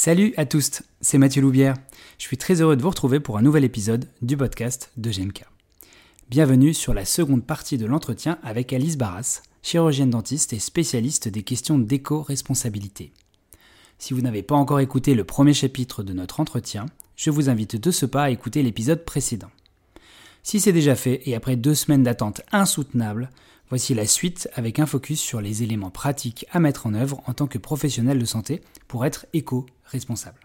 Salut 0.00 0.32
à 0.36 0.46
tous, 0.46 0.82
c'est 1.00 1.18
Mathieu 1.18 1.42
Loubière. 1.42 1.74
Je 2.18 2.22
suis 2.22 2.36
très 2.36 2.60
heureux 2.60 2.76
de 2.76 2.82
vous 2.82 2.88
retrouver 2.88 3.18
pour 3.18 3.36
un 3.36 3.42
nouvel 3.42 3.64
épisode 3.64 4.06
du 4.22 4.36
podcast 4.36 4.92
de 4.96 5.10
GMK. 5.10 5.44
Bienvenue 6.30 6.72
sur 6.72 6.94
la 6.94 7.04
seconde 7.04 7.44
partie 7.44 7.78
de 7.78 7.84
l'entretien 7.84 8.38
avec 8.44 8.72
Alice 8.72 8.96
Barras, 8.96 9.42
chirurgienne 9.60 10.10
dentiste 10.10 10.52
et 10.52 10.60
spécialiste 10.60 11.26
des 11.26 11.42
questions 11.42 11.80
d'éco-responsabilité. 11.80 13.10
Si 13.98 14.14
vous 14.14 14.20
n'avez 14.20 14.44
pas 14.44 14.54
encore 14.54 14.78
écouté 14.78 15.16
le 15.16 15.24
premier 15.24 15.52
chapitre 15.52 16.04
de 16.04 16.12
notre 16.12 16.38
entretien, 16.38 16.86
je 17.16 17.30
vous 17.30 17.50
invite 17.50 17.74
de 17.74 17.90
ce 17.90 18.06
pas 18.06 18.22
à 18.22 18.30
écouter 18.30 18.62
l'épisode 18.62 19.04
précédent. 19.04 19.50
Si 20.44 20.60
c'est 20.60 20.72
déjà 20.72 20.94
fait 20.94 21.22
et 21.28 21.34
après 21.34 21.56
deux 21.56 21.74
semaines 21.74 22.04
d'attente 22.04 22.42
insoutenable, 22.52 23.30
voici 23.68 23.94
la 23.94 24.06
suite 24.06 24.48
avec 24.54 24.78
un 24.78 24.86
focus 24.86 25.20
sur 25.20 25.40
les 25.40 25.62
éléments 25.62 25.90
pratiques 25.90 26.46
à 26.50 26.60
mettre 26.60 26.86
en 26.86 26.94
œuvre 26.94 27.22
en 27.26 27.34
tant 27.34 27.46
que 27.46 27.58
professionnel 27.58 28.18
de 28.18 28.24
santé 28.24 28.62
pour 28.86 29.04
être 29.04 29.26
éco-responsable. 29.32 30.40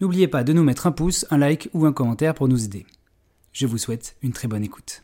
N'oubliez 0.00 0.28
pas 0.28 0.44
de 0.44 0.52
nous 0.52 0.64
mettre 0.64 0.86
un 0.86 0.92
pouce, 0.92 1.26
un 1.30 1.38
like 1.38 1.70
ou 1.72 1.86
un 1.86 1.92
commentaire 1.92 2.34
pour 2.34 2.48
nous 2.48 2.64
aider. 2.64 2.86
Je 3.52 3.66
vous 3.66 3.78
souhaite 3.78 4.16
une 4.22 4.32
très 4.32 4.48
bonne 4.48 4.64
écoute. 4.64 5.02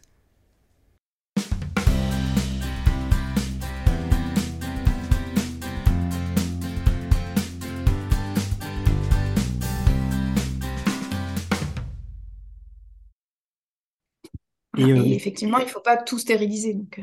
Et, 14.79 14.85
euh, 14.85 15.05
effectivement, 15.05 15.59
il 15.59 15.65
ne 15.65 15.71
faut 15.71 15.81
pas 15.81 15.97
tout 15.97 16.19
stériliser. 16.19 16.75
Donc, 16.75 16.99
euh, 16.99 17.03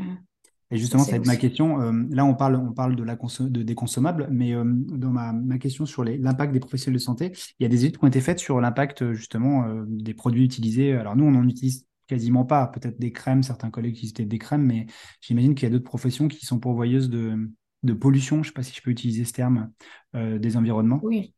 et 0.72 0.78
justement, 0.78 1.04
ça 1.04 1.12
va 1.12 1.18
être 1.18 1.26
ma 1.26 1.36
question. 1.36 1.82
Euh, 1.82 1.92
là, 2.09 2.26
on 2.26 2.36
parle, 2.36 2.55
on 2.55 2.73
parle 2.73 2.95
de 2.95 3.04
la 3.04 3.16
de, 3.16 3.64
des 3.64 3.76
consommables, 3.76 4.28
mais 4.32 4.54
dans 4.54 5.09
ma, 5.09 5.34
ma, 5.34 5.58
question 5.58 5.86
sur 5.88 6.04
l'impact 6.04 6.54
des 6.54 6.59
professionnels 6.59 7.00
de 7.00 7.04
santé, 7.04 7.32
il 7.59 7.64
y 7.64 7.66
a 7.66 7.70
des 7.70 7.86
études 7.86 7.98
qui 7.98 8.05
ont 8.05 8.08
été 8.08 8.22
faites 8.22 8.40
sur 8.40 8.62
l'impact 8.62 9.14
justement 9.14 9.66
des 9.88 10.14
produits 10.14 10.45
utilisés. 10.45 10.94
Alors 10.94 11.16
nous, 11.16 11.25
on 11.25 11.34
en 11.34 11.47
utilise 11.47 11.88
quasiment 12.06 12.45
pas. 12.45 12.67
Peut-être 12.67 13.00
des 13.00 13.12
crèmes, 13.12 13.42
certains 13.42 13.72
collègues 13.72 13.95
utilisaient 13.95 14.25
des 14.25 14.38
crèmes, 14.38 14.66
mais 14.66 14.86
j'imagine 15.22 15.56
qu'il 15.56 15.67
y 15.67 15.72
a 15.72 15.72
d'autres 15.72 15.90
professions 15.90 16.28
qui 16.28 16.45
sont 16.45 16.59
pourvoyeuses 16.59 17.09
de, 17.09 17.50
de 17.81 17.94
pollution. 17.94 18.38
Je 18.38 18.42
ne 18.42 18.45
sais 18.45 18.53
pas 18.53 18.64
si 18.64 18.75
je 18.75 18.81
peux 18.84 18.92
utiliser 18.92 19.25
ce 19.25 19.34
terme 19.34 19.72
des 20.14 20.56
environnements. 20.56 21.00
Oui, 21.02 21.34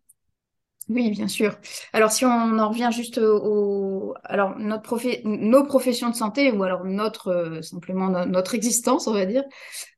oui, 0.90 1.12
bien 1.12 1.28
sûr. 1.28 1.58
Alors, 1.94 2.12
si 2.12 2.26
on 2.26 2.30
en 2.60 2.70
revient 2.70 2.90
juste 2.92 3.20
au, 3.20 4.16
alors 4.24 4.58
notre 4.58 5.00
nos 5.26 5.64
professions 5.64 6.10
de 6.10 6.16
santé 6.16 6.52
ou 6.52 6.64
alors 6.64 6.84
notre 6.86 7.28
euh, 7.30 7.62
simplement 7.62 8.10
notre 8.26 8.56
existence, 8.56 9.08
on 9.08 9.14
va 9.14 9.26
dire, 9.26 9.44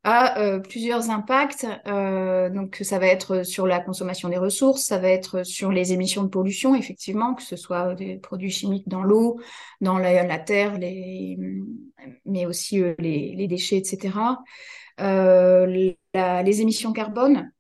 a 0.03 0.39
euh, 0.39 0.59
plusieurs 0.59 1.09
impacts. 1.09 1.65
Euh, 1.87 2.49
donc, 2.49 2.79
ça 2.81 2.99
va 2.99 3.07
être 3.07 3.43
sur 3.43 3.65
la 3.65 3.79
consommation 3.79 4.27
des 4.29 4.37
ressources, 4.37 4.83
ça 4.83 4.99
va 4.99 5.09
être 5.09 5.43
sur 5.43 5.71
les 5.71 5.93
émissions 5.93 6.23
de 6.23 6.29
pollution, 6.29 6.75
effectivement, 6.75 7.33
que 7.33 7.43
ce 7.43 7.55
soit 7.55 7.95
des 7.95 8.17
produits 8.17 8.51
chimiques 8.51 8.87
dans 8.87 9.03
l'eau, 9.03 9.39
dans 9.79 9.97
la, 9.97 10.39
terre, 10.39 10.77
les, 10.77 11.39
mais 12.25 12.45
aussi 12.45 12.83
les, 12.99 13.33
les, 13.35 13.47
déchets, 13.47 13.77
etc. 13.77 14.11
les 14.99 16.61
émissions 16.61 16.91
carbone, 16.91 17.51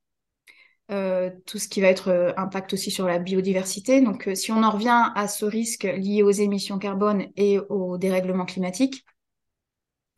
euh, 0.93 1.31
tout 1.45 1.57
ce 1.57 1.67
qui 1.67 1.81
va 1.81 1.87
être 1.87 2.09
euh, 2.09 2.31
impact 2.37 2.73
aussi 2.73 2.91
sur 2.91 3.07
la 3.07 3.17
biodiversité. 3.17 3.99
Donc, 3.99 4.27
euh, 4.27 4.35
si 4.35 4.51
on 4.51 4.61
en 4.63 4.69
revient 4.69 5.11
à 5.15 5.27
ce 5.27 5.43
risque 5.43 5.83
lié 5.83 6.21
aux 6.21 6.31
émissions 6.31 6.77
carbone 6.77 7.27
et 7.35 7.57
au 7.69 7.97
dérèglement 7.97 8.45
climatique, 8.45 9.03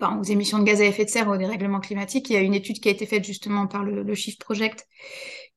aux 0.02 0.24
émissions 0.24 0.60
de 0.60 0.66
gaz 0.66 0.82
à 0.82 0.86
effet 0.86 1.06
de 1.06 1.10
serre, 1.10 1.30
au 1.30 1.38
dérèglement 1.38 1.80
climatique, 1.80 2.30
il 2.30 2.34
y 2.34 2.36
a 2.36 2.42
une 2.42 2.54
étude 2.54 2.82
qui 2.82 2.90
a 2.90 2.92
été 2.92 3.06
faite 3.06 3.24
justement 3.24 3.68
par 3.68 3.84
le, 3.84 4.04
le 4.04 4.16
Shift 4.16 4.42
Project 4.42 4.86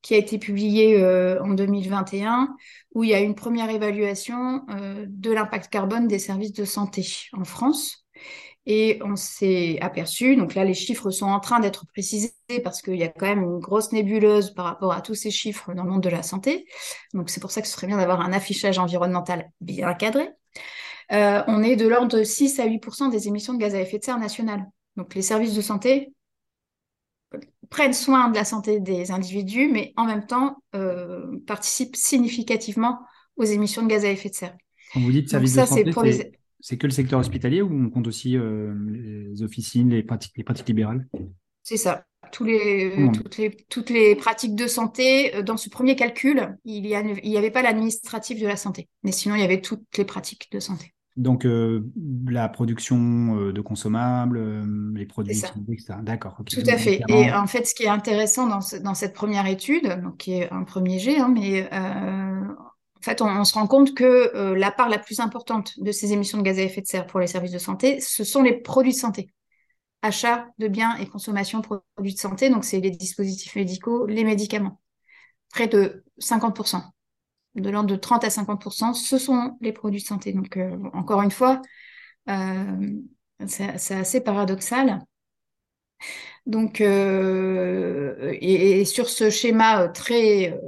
qui 0.00 0.14
a 0.14 0.16
été 0.16 0.38
publiée 0.38 1.04
en 1.40 1.54
2021, 1.54 2.54
où 2.94 3.02
il 3.02 3.10
y 3.10 3.14
a 3.14 3.18
une 3.18 3.34
première 3.34 3.68
évaluation 3.68 4.64
de 5.08 5.32
l'impact 5.32 5.72
carbone 5.72 6.06
des 6.06 6.20
services 6.20 6.52
de 6.52 6.64
santé 6.64 7.04
en 7.32 7.42
France. 7.42 8.06
Et 8.70 9.00
on 9.02 9.16
s'est 9.16 9.78
aperçu, 9.80 10.36
donc 10.36 10.54
là 10.54 10.62
les 10.62 10.74
chiffres 10.74 11.10
sont 11.10 11.24
en 11.24 11.40
train 11.40 11.58
d'être 11.58 11.86
précisés 11.86 12.34
parce 12.62 12.82
qu'il 12.82 12.96
y 12.96 13.02
a 13.02 13.08
quand 13.08 13.24
même 13.24 13.42
une 13.42 13.60
grosse 13.60 13.92
nébuleuse 13.92 14.52
par 14.52 14.66
rapport 14.66 14.92
à 14.92 15.00
tous 15.00 15.14
ces 15.14 15.30
chiffres 15.30 15.72
dans 15.72 15.84
le 15.84 15.90
monde 15.90 16.02
de 16.02 16.10
la 16.10 16.22
santé. 16.22 16.66
Donc 17.14 17.30
c'est 17.30 17.40
pour 17.40 17.50
ça 17.50 17.62
que 17.62 17.66
ce 17.66 17.72
serait 17.72 17.86
bien 17.86 17.96
d'avoir 17.96 18.20
un 18.20 18.30
affichage 18.30 18.78
environnemental 18.78 19.50
bien 19.62 19.94
cadré. 19.94 20.28
Euh, 21.12 21.42
on 21.46 21.62
est 21.62 21.76
de 21.76 21.88
l'ordre 21.88 22.18
de 22.18 22.22
6 22.22 22.60
à 22.60 22.66
8% 22.66 23.10
des 23.10 23.26
émissions 23.26 23.54
de 23.54 23.58
gaz 23.58 23.74
à 23.74 23.80
effet 23.80 23.98
de 23.98 24.04
serre 24.04 24.18
nationales. 24.18 24.66
Donc 24.96 25.14
les 25.14 25.22
services 25.22 25.54
de 25.54 25.62
santé 25.62 26.12
prennent 27.70 27.94
soin 27.94 28.28
de 28.28 28.34
la 28.34 28.44
santé 28.44 28.80
des 28.80 29.10
individus, 29.12 29.70
mais 29.72 29.94
en 29.96 30.04
même 30.04 30.26
temps 30.26 30.62
euh, 30.74 31.38
participent 31.46 31.96
significativement 31.96 32.98
aux 33.36 33.44
émissions 33.44 33.82
de 33.82 33.88
gaz 33.88 34.04
à 34.04 34.10
effet 34.10 34.28
de 34.28 34.34
serre. 34.34 34.56
Quand 34.92 35.00
vous 35.00 35.12
dites 35.12 35.30
services 35.30 35.54
de 35.54 35.64
santé, 35.64 35.84
les 35.84 36.32
c'est 36.60 36.76
que 36.76 36.86
le 36.86 36.92
secteur 36.92 37.20
hospitalier 37.20 37.62
ou 37.62 37.72
on 37.72 37.90
compte 37.90 38.06
aussi 38.06 38.36
euh, 38.36 38.74
les 38.90 39.42
officines, 39.42 39.90
les 39.90 40.02
pratiques, 40.02 40.32
les 40.36 40.44
pratiques 40.44 40.68
libérales? 40.68 41.06
C'est 41.62 41.76
ça. 41.76 42.04
Tous 42.32 42.44
les, 42.44 42.92
toutes, 43.14 43.38
les, 43.38 43.56
toutes 43.68 43.90
les 43.90 44.14
pratiques 44.16 44.54
de 44.54 44.66
santé, 44.66 45.34
euh, 45.36 45.42
dans 45.42 45.56
ce 45.56 45.70
premier 45.70 45.96
calcul, 45.96 46.56
il 46.64 46.82
n'y 46.82 47.36
avait 47.36 47.50
pas 47.50 47.62
l'administratif 47.62 48.40
de 48.40 48.46
la 48.46 48.56
santé. 48.56 48.88
Mais 49.02 49.12
sinon, 49.12 49.34
il 49.34 49.40
y 49.40 49.44
avait 49.44 49.60
toutes 49.60 49.84
les 49.96 50.04
pratiques 50.04 50.48
de 50.52 50.58
santé. 50.58 50.92
Donc, 51.16 51.46
euh, 51.46 51.84
la 52.28 52.48
production 52.48 53.50
de 53.50 53.60
consommables, 53.60 54.40
les 54.94 55.06
produits, 55.06 55.36
etc. 55.36 55.94
D'accord. 56.02 56.40
Tout 56.46 56.62
à 56.66 56.76
fait. 56.76 57.00
Et 57.08 57.32
en 57.32 57.46
fait, 57.46 57.66
ce 57.66 57.74
qui 57.74 57.84
est 57.84 57.88
intéressant 57.88 58.46
dans, 58.46 58.60
dans 58.82 58.94
cette 58.94 59.14
première 59.14 59.46
étude, 59.46 60.00
donc, 60.02 60.18
qui 60.18 60.34
est 60.34 60.52
un 60.52 60.62
premier 60.62 60.98
jet, 60.98 61.18
hein, 61.18 61.32
mais 61.34 61.68
en 62.98 63.02
fait, 63.02 63.22
on, 63.22 63.44
se 63.44 63.54
rend 63.54 63.66
compte 63.68 63.94
que 63.94 64.34
euh, 64.34 64.56
la 64.56 64.72
part 64.72 64.88
la 64.88 64.98
plus 64.98 65.20
importante 65.20 65.78
de 65.78 65.92
ces 65.92 66.12
émissions 66.12 66.38
de 66.38 66.42
gaz 66.42 66.58
à 66.58 66.62
effet 66.62 66.80
de 66.80 66.86
serre 66.86 67.06
pour 67.06 67.20
les 67.20 67.28
services 67.28 67.52
de 67.52 67.58
santé, 67.58 68.00
ce 68.00 68.24
sont 68.24 68.42
les 68.42 68.54
produits 68.54 68.92
de 68.92 68.98
santé. 68.98 69.32
Achat 70.02 70.48
de 70.58 70.68
biens 70.68 70.96
et 70.96 71.06
consommation 71.06 71.60
de 71.60 71.66
produits 71.66 72.14
de 72.14 72.18
santé, 72.18 72.50
donc 72.50 72.64
c'est 72.64 72.80
les 72.80 72.90
dispositifs 72.90 73.54
médicaux, 73.54 74.06
les 74.06 74.24
médicaments. 74.24 74.80
Près 75.50 75.68
de 75.68 76.04
50%, 76.20 76.82
de 77.54 77.70
l'ordre 77.70 77.88
de 77.88 77.96
30 77.96 78.24
à 78.24 78.28
50%, 78.28 78.94
ce 78.94 79.16
sont 79.16 79.56
les 79.60 79.72
produits 79.72 80.00
de 80.00 80.06
santé. 80.06 80.32
Donc, 80.32 80.56
euh, 80.56 80.76
encore 80.92 81.22
une 81.22 81.30
fois, 81.30 81.62
euh, 82.28 82.90
c'est 83.46 83.94
assez 83.94 84.20
paradoxal. 84.20 85.00
Donc, 86.46 86.80
et, 86.80 88.84
sur 88.84 89.08
ce 89.08 89.30
schéma 89.30 89.88
très 89.88 90.58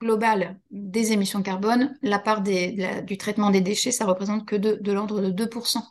globale 0.00 0.58
des 0.70 1.12
émissions 1.12 1.42
carbone, 1.42 1.96
la 2.02 2.18
part 2.18 2.42
du 2.42 3.18
traitement 3.18 3.50
des 3.50 3.60
déchets, 3.60 3.92
ça 3.92 4.06
représente 4.06 4.46
que 4.46 4.56
de, 4.56 4.92
l'ordre 4.92 5.20
de 5.20 5.30
2%. 5.30 5.82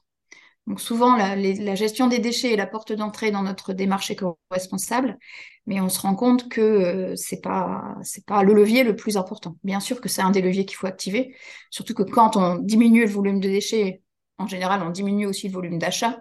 Donc 0.67 0.81
souvent, 0.81 1.15
la, 1.15 1.75
gestion 1.75 2.07
des 2.07 2.19
déchets 2.19 2.53
est 2.53 2.57
la 2.57 2.67
porte 2.67 2.91
d'entrée 2.91 3.31
dans 3.31 3.43
notre 3.43 3.73
démarche 3.73 4.11
éco-responsable, 4.11 5.17
mais 5.65 5.79
on 5.81 5.89
se 5.89 5.99
rend 5.99 6.15
compte 6.15 6.49
que 6.49 6.61
euh, 6.61 7.15
c'est 7.15 7.41
pas 7.41 8.43
le 8.43 8.53
levier 8.53 8.83
le 8.83 8.95
plus 8.95 9.17
important. 9.17 9.55
Bien 9.63 9.79
sûr 9.79 10.01
que 10.01 10.09
c'est 10.09 10.21
un 10.21 10.31
des 10.31 10.41
leviers 10.41 10.65
qu'il 10.65 10.77
faut 10.77 10.87
activer, 10.87 11.35
surtout 11.69 11.93
que 11.93 12.03
quand 12.03 12.35
on 12.35 12.55
diminue 12.55 13.05
le 13.05 13.11
volume 13.11 13.39
de 13.39 13.49
déchets, 13.49 14.01
en 14.37 14.47
général, 14.47 14.81
on 14.83 14.89
diminue 14.89 15.25
aussi 15.25 15.47
le 15.47 15.53
volume 15.53 15.79
d'achat, 15.79 16.19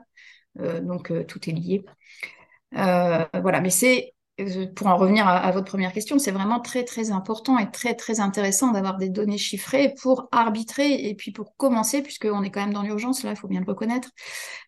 euh, 0.61 0.81
donc 0.81 1.11
euh, 1.11 1.25
tout 1.25 1.49
est 1.49 1.53
lié. 1.53 1.85
voilà, 2.73 3.61
mais 3.61 3.71
c'est 3.71 4.15
pour 4.75 4.87
en 4.87 4.97
revenir 4.97 5.27
à, 5.27 5.51
votre 5.51 5.67
première 5.67 5.93
question, 5.93 6.19
c'est 6.19 6.31
vraiment 6.31 6.61
très 6.61 6.85
très 6.85 7.11
important 7.11 7.59
et 7.59 7.71
très 7.71 7.95
très 7.95 8.21
intéressant 8.21 8.71
d'avoir 8.71 8.97
des 8.97 9.09
données 9.09 9.39
chiffrées 9.39 9.95
pour 10.01 10.29
arbitrer 10.31 11.09
et 11.09 11.15
puis 11.15 11.33
pour 11.33 11.57
commencer, 11.57 12.03
puisqu'on 12.03 12.43
est 12.43 12.51
quand 12.51 12.61
même 12.61 12.73
dans 12.73 12.83
l'urgence, 12.83 13.25
là, 13.25 13.31
il 13.31 13.37
faut 13.37 13.49
bien 13.49 13.61
le 13.61 13.67
reconnaître, 13.67 14.11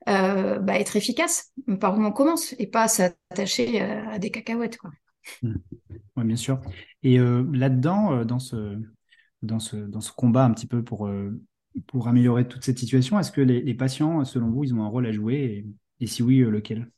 euh, 0.08 0.58
bah, 0.58 0.78
être 0.78 0.96
efficace 0.96 1.52
par 1.80 1.96
où 1.96 2.02
on 2.02 2.10
commence 2.10 2.54
et 2.58 2.66
pas 2.66 2.88
s'attacher 2.88 3.80
à, 3.80 4.18
des 4.18 4.30
cacahuètes. 4.30 4.78
Mmh. 5.42 5.54
Oui, 6.16 6.24
bien 6.24 6.36
sûr. 6.36 6.60
Et 7.02 7.20
euh, 7.20 7.44
là-dedans, 7.52 8.12
euh, 8.12 8.24
dans, 8.24 8.40
ce, 8.40 8.76
dans, 9.42 9.60
ce, 9.60 9.76
dans 9.76 10.00
ce 10.00 10.10
combat 10.12 10.44
un 10.44 10.52
petit 10.52 10.66
peu 10.66 10.82
pour, 10.82 11.08
pour 11.86 12.08
améliorer 12.08 12.48
toute 12.48 12.64
cette 12.64 12.78
situation, 12.78 13.20
est-ce 13.20 13.30
que 13.30 13.40
les, 13.40 13.74
patients, 13.74 14.24
selon 14.24 14.50
vous, 14.50 14.64
ils 14.64 14.74
ont 14.74 14.82
un 14.82 14.88
rôle 14.88 15.06
à 15.06 15.12
jouer 15.12 15.64
et 16.00 16.06
si 16.06 16.22
oui, 16.24 16.38
lequel? 16.38 16.90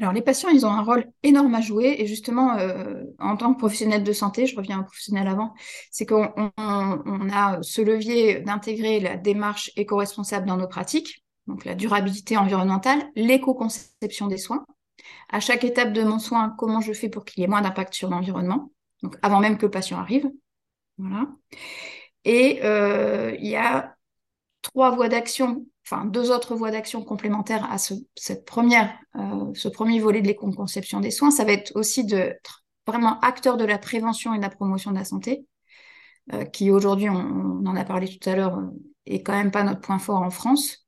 Alors, 0.00 0.14
les 0.14 0.22
patients, 0.22 0.48
ils 0.48 0.64
ont 0.64 0.70
un 0.70 0.82
rôle 0.82 1.04
énorme 1.22 1.54
à 1.54 1.60
jouer. 1.60 1.96
Et 1.98 2.06
justement, 2.06 2.56
euh, 2.56 3.02
en 3.18 3.36
tant 3.36 3.52
que 3.52 3.58
professionnel 3.58 4.02
de 4.02 4.12
santé, 4.12 4.46
je 4.46 4.56
reviens 4.56 4.80
au 4.80 4.84
professionnel 4.84 5.28
avant, 5.28 5.52
c'est 5.90 6.06
qu'on 6.06 6.32
a 6.56 7.58
ce 7.60 7.82
levier 7.82 8.40
d'intégrer 8.40 8.98
la 9.00 9.16
démarche 9.16 9.70
éco-responsable 9.76 10.46
dans 10.46 10.56
nos 10.56 10.68
pratiques, 10.68 11.22
donc 11.46 11.66
la 11.66 11.74
durabilité 11.74 12.38
environnementale, 12.38 13.10
l'éco-conception 13.14 14.26
des 14.26 14.38
soins. 14.38 14.64
À 15.28 15.38
chaque 15.40 15.64
étape 15.64 15.92
de 15.92 16.02
mon 16.02 16.18
soin, 16.18 16.54
comment 16.58 16.80
je 16.80 16.94
fais 16.94 17.10
pour 17.10 17.26
qu'il 17.26 17.42
y 17.42 17.44
ait 17.44 17.48
moins 17.48 17.62
d'impact 17.62 17.92
sur 17.92 18.08
l'environnement, 18.08 18.72
donc 19.02 19.16
avant 19.20 19.40
même 19.40 19.58
que 19.58 19.66
le 19.66 19.70
patient 19.70 19.98
arrive. 19.98 20.30
Voilà. 20.96 21.26
Et 22.24 22.60
euh, 22.64 23.36
il 23.38 23.48
y 23.48 23.56
a 23.56 23.96
trois 24.62 24.90
voies 24.90 25.08
d'action 25.08 25.66
enfin 25.90 26.04
deux 26.04 26.30
autres 26.30 26.54
voies 26.54 26.70
d'action 26.70 27.02
complémentaires 27.02 27.64
à 27.64 27.76
euh, 27.76 29.52
ce 29.54 29.68
premier 29.68 30.00
volet 30.00 30.22
de 30.22 30.26
l'éco-conception 30.26 31.00
des 31.00 31.10
soins, 31.10 31.30
ça 31.30 31.44
va 31.44 31.52
être 31.52 31.72
aussi 31.74 32.04
de 32.04 32.34
vraiment 32.86 33.18
acteur 33.20 33.56
de 33.56 33.64
la 33.64 33.78
prévention 33.78 34.34
et 34.34 34.38
de 34.38 34.42
la 34.42 34.50
promotion 34.50 34.90
de 34.90 34.96
la 34.96 35.04
santé, 35.04 35.44
qui 36.52 36.70
aujourd'hui, 36.70 37.08
on, 37.08 37.66
en 37.66 37.76
a 37.76 37.84
parlé 37.84 38.08
tout 38.08 38.28
à 38.28 38.36
l'heure, 38.36 38.60
est 39.06 39.22
quand 39.22 39.32
même 39.32 39.50
pas 39.50 39.64
notre 39.64 39.80
point 39.80 39.98
fort 39.98 40.22
en 40.22 40.30
France. 40.30 40.86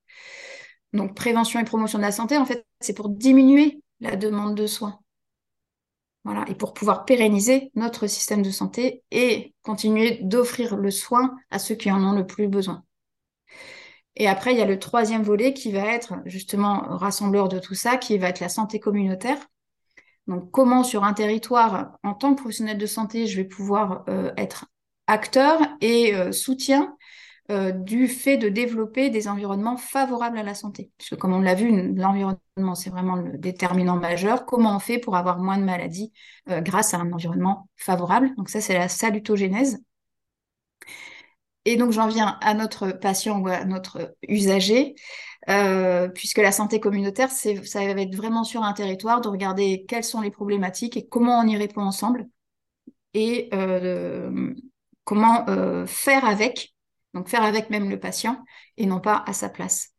Donc 0.92 1.16
prévention 1.16 1.58
et 1.60 1.64
promotion 1.64 1.98
de 1.98 2.04
la 2.04 2.12
santé, 2.12 2.36
en 2.36 2.44
fait, 2.44 2.66
c'est 2.80 2.94
pour 2.94 3.08
diminuer 3.08 3.82
la 4.00 4.16
demande 4.16 4.54
de 4.54 4.66
soins. 4.66 4.98
Voilà, 6.24 6.44
et 6.48 6.54
pour 6.54 6.72
pouvoir 6.74 7.04
pérenniser 7.04 7.72
notre 7.74 8.06
système 8.06 8.42
de 8.42 8.50
santé 8.50 9.02
et 9.10 9.54
continuer 9.62 10.20
d'offrir 10.22 10.76
le 10.76 10.90
soin 10.92 11.34
à 11.50 11.58
ceux 11.58 11.74
qui 11.74 11.90
en 11.90 12.02
ont 12.04 12.12
le 12.12 12.26
plus 12.26 12.46
besoin. 12.46 12.84
Et 14.16 14.28
après, 14.28 14.52
il 14.52 14.58
y 14.58 14.62
a 14.62 14.66
le 14.66 14.78
troisième 14.78 15.22
volet 15.22 15.54
qui 15.54 15.72
va 15.72 15.86
être 15.86 16.14
justement 16.26 16.82
rassembleur 16.88 17.48
de 17.48 17.58
tout 17.58 17.74
ça, 17.74 17.96
qui 17.96 18.18
va 18.18 18.28
être 18.28 18.40
la 18.40 18.48
santé 18.48 18.78
communautaire. 18.78 19.38
Donc, 20.26 20.50
comment 20.50 20.84
sur 20.84 21.04
un 21.04 21.14
territoire, 21.14 21.98
en 22.02 22.14
tant 22.14 22.34
que 22.34 22.40
professionnel 22.40 22.78
de 22.78 22.86
santé, 22.86 23.26
je 23.26 23.36
vais 23.36 23.44
pouvoir 23.44 24.04
euh, 24.08 24.30
être 24.36 24.66
acteur 25.06 25.60
et 25.80 26.14
euh, 26.14 26.30
soutien 26.30 26.96
euh, 27.50 27.72
du 27.72 28.06
fait 28.06 28.36
de 28.36 28.48
développer 28.48 29.10
des 29.10 29.26
environnements 29.26 29.76
favorables 29.76 30.38
à 30.38 30.42
la 30.42 30.54
santé? 30.54 30.92
Puisque 30.98 31.16
comme 31.16 31.32
on 31.32 31.40
l'a 31.40 31.54
vu, 31.54 31.94
l'environnement, 31.94 32.74
c'est 32.74 32.90
vraiment 32.90 33.16
le 33.16 33.36
déterminant 33.38 33.96
majeur. 33.96 34.46
Comment 34.46 34.76
on 34.76 34.78
fait 34.78 34.98
pour 34.98 35.16
avoir 35.16 35.38
moins 35.38 35.58
de 35.58 35.64
maladies 35.64 36.12
grâce 36.46 36.94
à 36.94 36.98
un 36.98 37.12
environnement 37.12 37.68
favorable? 37.76 38.32
Donc 38.36 38.48
ça, 38.48 38.60
c'est 38.60 38.74
la 38.74 38.88
salutogénèse. 38.88 39.82
Et 41.64 41.76
donc 41.76 41.92
j'en 41.92 42.08
viens 42.08 42.38
à 42.40 42.54
notre 42.54 42.90
patient 42.90 43.40
ou 43.40 43.48
à 43.48 43.64
notre 43.64 44.16
usager, 44.28 44.94
euh, 45.48 46.08
puisque 46.08 46.38
la 46.38 46.52
santé 46.52 46.80
communautaire, 46.80 47.30
ça 47.30 47.52
va 47.52 48.00
être 48.00 48.14
vraiment 48.14 48.44
sur 48.44 48.62
un 48.62 48.72
territoire 48.72 49.20
de 49.20 49.28
regarder 49.28 49.84
quelles 49.86 50.04
sont 50.04 50.20
les 50.20 50.30
problématiques 50.30 50.96
et 50.96 51.06
comment 51.06 51.38
on 51.38 51.46
y 51.46 51.56
répond 51.56 51.82
ensemble 51.82 52.26
et 53.14 53.48
euh, 53.52 54.52
comment 55.04 55.48
euh, 55.48 55.86
faire 55.86 56.24
avec, 56.24 56.74
donc 57.14 57.28
faire 57.28 57.42
avec 57.42 57.70
même 57.70 57.90
le 57.90 57.98
patient 57.98 58.42
et 58.76 58.86
non 58.86 59.00
pas 59.00 59.22
à 59.26 59.32
sa 59.32 59.48
place. 59.48 59.90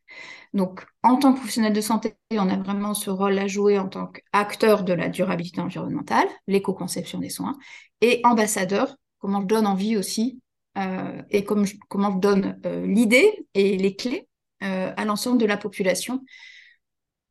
Donc, 0.54 0.86
en 1.01 1.18
tant 1.18 1.33
que 1.33 1.39
professionnel 1.39 1.74
de 1.74 1.81
santé, 1.81 2.13
on 2.31 2.48
a 2.50 2.57
vraiment 2.57 2.94
ce 2.94 3.10
rôle 3.10 3.39
à 3.39 3.48
jouer 3.48 3.80
en 3.80 3.88
tant 3.88 4.07
qu'acteur 4.07 4.83
de 4.83 4.94
la 4.94 5.10
durabilité 5.10 5.60
environnementale, 5.62 6.27
l'éco-conception 6.48 7.19
des 7.19 7.30
soins, 7.30 7.57
et 8.01 8.21
ambassadeur, 8.24 8.95
comment 9.18 9.42
je 9.42 9.48
donne 9.48 9.65
envie 9.65 9.98
aussi 9.98 10.42
et 10.75 11.43
comme 11.43 11.65
comment 11.89 12.11
je 12.11 12.19
donne 12.19 12.59
euh, 12.65 12.85
l'idée 12.85 13.45
et 13.53 13.77
les 13.77 13.95
clés 13.95 14.27
euh, 14.63 14.91
à 14.95 15.05
l'ensemble 15.05 15.37
de 15.37 15.45
la 15.45 15.57
population. 15.57 16.23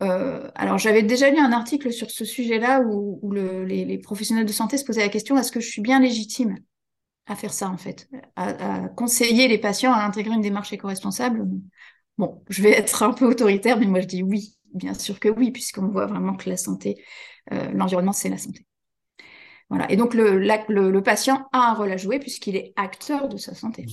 alors, 0.00 0.78
j'avais 0.78 1.04
déjà 1.04 1.30
lu 1.30 1.38
un 1.38 1.52
article 1.52 1.92
sur 1.92 2.10
ce 2.10 2.24
sujet-là 2.24 2.80
où, 2.80 3.32
les, 3.32 3.98
professionnels 3.98 4.46
de 4.46 4.52
santé 4.52 4.76
se 4.76 4.84
posaient 4.84 5.00
la 5.00 5.08
question 5.08 5.36
est-ce 5.38 5.52
que 5.52 5.60
je 5.60 5.68
suis 5.68 5.80
bien 5.80 6.00
légitime 6.00 6.58
à 7.26 7.36
faire 7.36 7.52
ça, 7.52 7.70
en 7.70 7.76
fait, 7.76 8.08
à, 8.34 8.88
conseiller 8.96 9.46
les 9.46 9.58
patients 9.58 9.92
à 9.92 10.04
intégrer 10.04 10.34
une 10.34 10.40
démarche 10.40 10.72
éco-responsable? 10.72 11.46
Bon, 12.18 12.42
je 12.48 12.62
vais 12.62 12.72
être 12.72 13.04
un 13.04 13.12
peu 13.12 13.26
autoritaire, 13.26 13.78
mais 13.78 13.86
moi 13.86 14.00
je 14.00 14.06
dis 14.06 14.22
oui, 14.24 14.56
bien 14.74 14.94
sûr 14.94 15.20
que 15.20 15.28
oui, 15.28 15.52
puisqu'on 15.52 15.88
voit 15.88 16.06
vraiment 16.06 16.34
que 16.34 16.50
la 16.50 16.56
santé, 16.56 17.04
l'environnement, 17.50 18.12
c'est 18.12 18.28
la 18.28 18.38
santé. 18.38 18.66
Et 19.88 19.96
donc, 19.96 20.14
le, 20.14 21.00
patient 21.00 21.48
a 21.52 21.70
un 21.70 21.74
rôle 21.74 21.92
à 21.92 21.96
jouer 21.96 22.19
puisqu'il 22.19 22.56
est 22.56 22.72
acteur 22.76 23.28
de 23.28 23.36
sa 23.36 23.54
santé. 23.54 23.86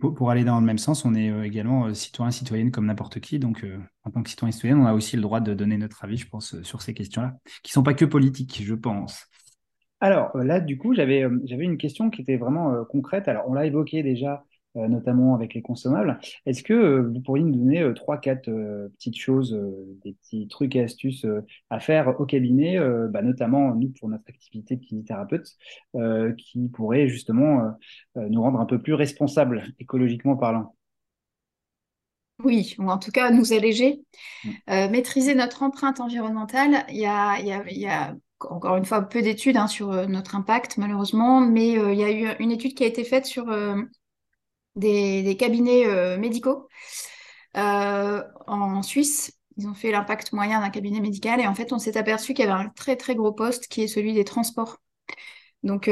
Pour, 0.00 0.30
aller 0.30 0.44
dans 0.44 0.58
le 0.58 0.64
même 0.64 0.78
sens, 0.78 1.04
on 1.04 1.14
est 1.14 1.30
euh, 1.30 1.42
également 1.42 1.86
euh, 1.86 1.92
citoyen, 1.92 2.30
citoyenne 2.30 2.70
comme 2.70 2.86
n'importe 2.86 3.20
qui. 3.20 3.38
Donc, 3.38 3.62
euh, 3.62 3.78
en 4.04 4.10
tant 4.10 4.22
que 4.22 4.30
citoyen, 4.30 4.50
citoyenne, 4.50 4.78
on 4.78 4.86
a 4.86 4.94
aussi 4.94 5.16
le 5.16 5.22
droit 5.22 5.40
de 5.40 5.52
donner 5.52 5.76
notre 5.76 6.02
avis, 6.02 6.16
je 6.16 6.26
pense, 6.26 6.60
sur 6.62 6.80
ces 6.80 6.94
questions-là, 6.94 7.34
qui 7.62 7.70
ne 7.70 7.74
sont 7.74 7.82
pas 7.82 7.92
que 7.92 8.06
politiques, 8.06 8.62
je 8.64 8.74
pense. 8.74 9.26
Alors 10.00 10.36
là, 10.36 10.60
du 10.60 10.78
coup, 10.78 10.94
j'avais 10.94 11.20
une 11.20 11.76
question 11.76 12.10
qui 12.10 12.22
était 12.22 12.36
vraiment 12.36 12.84
concrète. 12.86 13.28
Alors, 13.28 13.44
on 13.48 13.52
l'a 13.52 13.66
évoqué 13.66 14.02
déjà 14.02 14.44
notamment 14.74 15.34
avec 15.34 15.54
les 15.54 15.62
consommables. 15.62 16.18
Est-ce 16.46 16.62
que 16.62 16.72
euh, 16.72 17.10
vous 17.12 17.20
pourriez 17.20 17.44
nous 17.44 17.54
donner 17.54 17.82
euh, 17.82 17.92
trois, 17.92 18.18
quatre 18.18 18.50
petites 18.96 19.18
choses, 19.18 19.58
des 20.04 20.12
petits 20.14 20.48
trucs 20.48 20.76
et 20.76 20.82
astuces 20.82 21.26
à 21.70 21.80
faire 21.80 22.20
au 22.20 22.26
cabinet, 22.26 22.78
bah, 23.08 23.22
notamment 23.22 23.74
nous 23.74 23.90
pour 23.90 24.08
notre 24.08 24.24
activité 24.28 24.76
de 24.76 24.80
kinésithérapeute, 24.80 25.56
qui 26.38 26.68
pourraient 26.68 27.08
justement 27.08 27.72
nous 28.16 28.42
rendre 28.42 28.60
un 28.60 28.66
peu 28.66 28.80
plus 28.80 28.94
responsables 28.94 29.64
écologiquement 29.78 30.36
parlant? 30.36 30.74
Oui, 32.44 32.74
ou 32.78 32.90
en 32.90 32.98
tout 32.98 33.10
cas 33.10 33.30
nous 33.30 33.52
alléger, 33.52 34.00
mmh. 34.44 34.50
maîtriser 34.90 35.34
notre 35.34 35.62
empreinte 35.62 36.00
environnementale. 36.00 36.84
Il 36.88 36.96
y 36.96 37.06
a, 37.06 37.40
y 37.40 37.52
a, 37.52 37.70
y 37.70 37.86
a 37.86 38.14
encore 38.40 38.76
une 38.76 38.84
fois 38.84 39.02
peu 39.02 39.22
d'études 39.22 39.56
hein, 39.56 39.68
sur 39.68 40.08
notre 40.08 40.34
impact 40.34 40.78
malheureusement, 40.78 41.40
mais 41.40 41.72
il 41.72 41.98
y 41.98 42.04
a 42.04 42.10
eu 42.10 42.36
une 42.40 42.50
étude 42.50 42.74
qui 42.74 42.84
a 42.84 42.86
été 42.86 43.04
faite 43.04 43.26
sur 43.26 43.46
des, 44.76 45.36
cabinets 45.38 45.86
euh, 45.86 46.18
médicaux 46.18 46.68
euh, 47.56 48.22
en 48.46 48.82
Suisse. 48.82 49.38
Ils 49.56 49.68
ont 49.68 49.74
fait 49.74 49.90
l'impact 49.90 50.32
moyen 50.32 50.60
d'un 50.60 50.70
cabinet 50.70 51.00
médical 51.00 51.40
et 51.40 51.46
en 51.46 51.54
fait, 51.54 51.72
on 51.72 51.78
s'est 51.78 51.96
aperçu 51.96 52.34
qu'il 52.34 52.46
y 52.46 52.48
avait 52.48 52.60
un 52.64 52.70
très 52.70 52.96
très 52.96 53.14
gros 53.14 53.32
poste 53.32 53.68
qui 53.68 53.82
est 53.82 53.88
celui 53.88 54.14
des 54.14 54.24
transports. 54.24 54.78
Donc, 55.62 55.88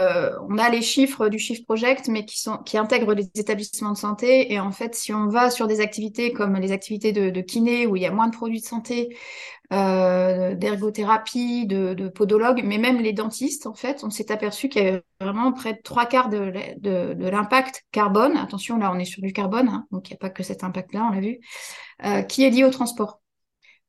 euh, 0.00 0.30
on 0.48 0.58
a 0.58 0.70
les 0.70 0.82
chiffres 0.82 1.28
du 1.28 1.38
Shift 1.38 1.64
Project, 1.64 2.08
mais 2.08 2.24
qui, 2.24 2.40
sont, 2.40 2.58
qui 2.58 2.78
intègrent 2.78 3.14
les 3.14 3.28
établissements 3.34 3.92
de 3.92 3.98
santé. 3.98 4.52
Et 4.52 4.60
en 4.60 4.72
fait, 4.72 4.94
si 4.94 5.12
on 5.12 5.28
va 5.28 5.50
sur 5.50 5.66
des 5.66 5.80
activités 5.80 6.32
comme 6.32 6.56
les 6.56 6.72
activités 6.72 7.12
de, 7.12 7.40
kiné, 7.40 7.86
où 7.86 7.96
il 7.96 8.02
y 8.02 8.06
a 8.06 8.10
moins 8.10 8.28
de 8.28 8.36
produits 8.36 8.60
de 8.60 8.66
santé, 8.66 9.16
euh, 9.72 10.54
d'ergothérapie, 10.54 11.66
de, 11.66 12.08
podologue, 12.08 12.62
mais 12.64 12.78
même 12.78 13.00
les 13.00 13.12
dentistes, 13.12 13.66
en 13.66 13.74
fait, 13.74 14.02
on 14.02 14.10
s'est 14.10 14.32
aperçu 14.32 14.68
qu'il 14.68 14.82
y 14.82 14.88
avait 14.88 15.02
vraiment 15.20 15.52
près 15.52 15.74
de 15.74 15.80
trois 15.82 16.06
quarts 16.06 16.28
de, 16.28 16.52
de, 16.78 17.28
l'impact 17.28 17.84
carbone. 17.92 18.36
Attention, 18.36 18.78
là, 18.78 18.90
on 18.92 18.98
est 18.98 19.04
sur 19.04 19.22
du 19.22 19.32
carbone, 19.32 19.68
hein, 19.68 19.86
donc 19.90 20.08
il 20.08 20.12
n'y 20.12 20.16
a 20.16 20.18
pas 20.18 20.30
que 20.30 20.42
cet 20.42 20.64
impact-là, 20.64 21.08
on 21.10 21.14
l'a 21.14 21.20
vu, 21.20 21.38
euh, 22.04 22.22
qui 22.22 22.44
est 22.44 22.50
lié 22.50 22.64
au 22.64 22.70
transport. 22.70 23.20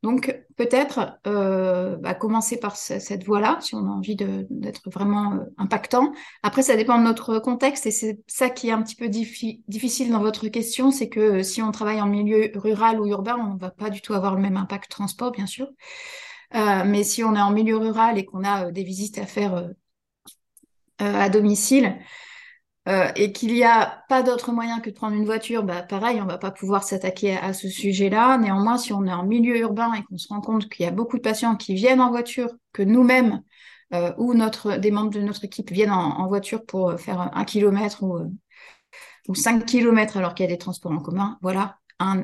Donc 0.03 0.35
peut-être 0.57 1.19
euh, 1.27 1.95
bah, 1.97 2.15
commencer 2.15 2.59
par 2.59 2.75
cette 2.75 3.23
voie-là, 3.23 3.59
si 3.61 3.75
on 3.75 3.85
a 3.85 3.89
envie 3.89 4.15
d'être 4.15 4.89
vraiment 4.89 5.33
euh, 5.33 5.37
impactant. 5.57 6.11
Après, 6.41 6.63
ça 6.63 6.75
dépend 6.75 6.97
de 6.97 7.03
notre 7.03 7.37
contexte 7.37 7.85
et 7.85 7.91
c'est 7.91 8.19
ça 8.25 8.49
qui 8.49 8.69
est 8.69 8.71
un 8.71 8.81
petit 8.81 8.95
peu 8.95 9.09
difficile 9.09 10.11
dans 10.11 10.19
votre 10.19 10.47
question, 10.47 10.89
c'est 10.89 11.07
que 11.07 11.19
euh, 11.19 11.43
si 11.43 11.61
on 11.61 11.71
travaille 11.71 12.01
en 12.01 12.07
milieu 12.07 12.51
rural 12.55 12.99
ou 12.99 13.05
urbain, 13.05 13.37
on 13.39 13.53
ne 13.53 13.59
va 13.59 13.69
pas 13.69 13.91
du 13.91 14.01
tout 14.01 14.13
avoir 14.13 14.35
le 14.35 14.41
même 14.41 14.57
impact 14.57 14.89
transport, 14.89 15.31
bien 15.31 15.45
sûr. 15.45 15.67
mais 16.53 17.03
si 17.03 17.23
on 17.23 17.35
est 17.35 17.41
en 17.41 17.51
milieu 17.51 17.77
rural 17.77 18.17
et 18.17 18.25
qu'on 18.25 18.43
a 18.43 18.71
des 18.71 18.83
visites 18.83 19.17
à 19.19 19.25
faire 19.25 19.69
à 20.97 21.29
domicile, 21.29 21.95
euh, 22.87 23.11
et 23.15 23.31
qu'il 23.31 23.53
n'y 23.53 23.63
a 23.63 24.03
pas 24.09 24.23
d'autre 24.23 24.51
moyen 24.51 24.79
que 24.79 24.89
de 24.89 24.95
prendre 24.95 25.15
une 25.15 25.25
voiture, 25.25 25.63
bah, 25.63 25.83
pareil, 25.83 26.19
on 26.19 26.25
va 26.25 26.39
pas 26.39 26.49
pouvoir 26.49 26.83
s'attaquer 26.83 27.37
à, 27.37 27.53
ce 27.53 27.69
sujet-là. 27.69 28.39
Néanmoins, 28.39 28.77
si 28.79 28.91
on 28.91 29.05
est 29.05 29.13
en 29.13 29.23
milieu 29.23 29.57
urbain 29.59 29.93
et 29.93 30.03
qu'on 30.03 30.17
se 30.17 30.27
rend 30.29 30.41
compte 30.41 30.67
qu'il 30.67 30.85
y 30.85 30.87
a 30.87 30.91
beaucoup 30.91 31.17
de 31.17 31.21
patients 31.21 31.55
qui 31.55 31.75
viennent 31.75 32.01
en 32.01 32.09
voiture, 32.09 32.49
que 32.73 32.81
nous-mêmes 32.81 33.43
euh, 33.93 34.13
ou 34.17 34.33
des 34.79 34.89
membres 34.91 35.11
de 35.11 35.19
notre 35.19 35.45
équipe 35.45 35.69
viennent 35.71 35.91
en, 35.91 36.27
voiture 36.27 36.65
pour 36.65 36.99
faire 36.99 37.29
un 37.33 37.45
kilomètre 37.45 38.01
ou, 38.01 38.17
euh, 38.17 38.27
ou 39.27 39.35
cinq 39.35 39.65
kilomètres 39.65 40.17
alors 40.17 40.33
qu'il 40.33 40.45
y 40.45 40.49
a 40.49 40.51
des 40.51 40.57
transports 40.57 40.91
en 40.91 40.99
commun, 40.99 41.37
voilà 41.41 41.77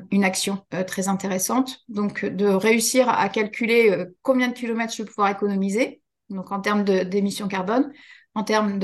une 0.10 0.24
action 0.24 0.66
très 0.88 1.08
intéressante. 1.08 1.82
Donc, 1.88 2.26
de 2.26 2.48
réussir 2.48 3.10
à 3.10 3.30
calculer 3.30 4.06
combien 4.24 4.48
de 4.48 4.54
kilomètres 4.54 4.92
je 4.92 5.04
vais 5.04 5.08
pouvoir 5.08 5.30
économiser, 5.30 6.02
donc 6.32 6.52
en 6.52 6.62
termes 6.62 6.84
d'émissions 6.84 7.48
carbone, 7.48 7.92
en 8.38 8.44
termes 8.44 8.78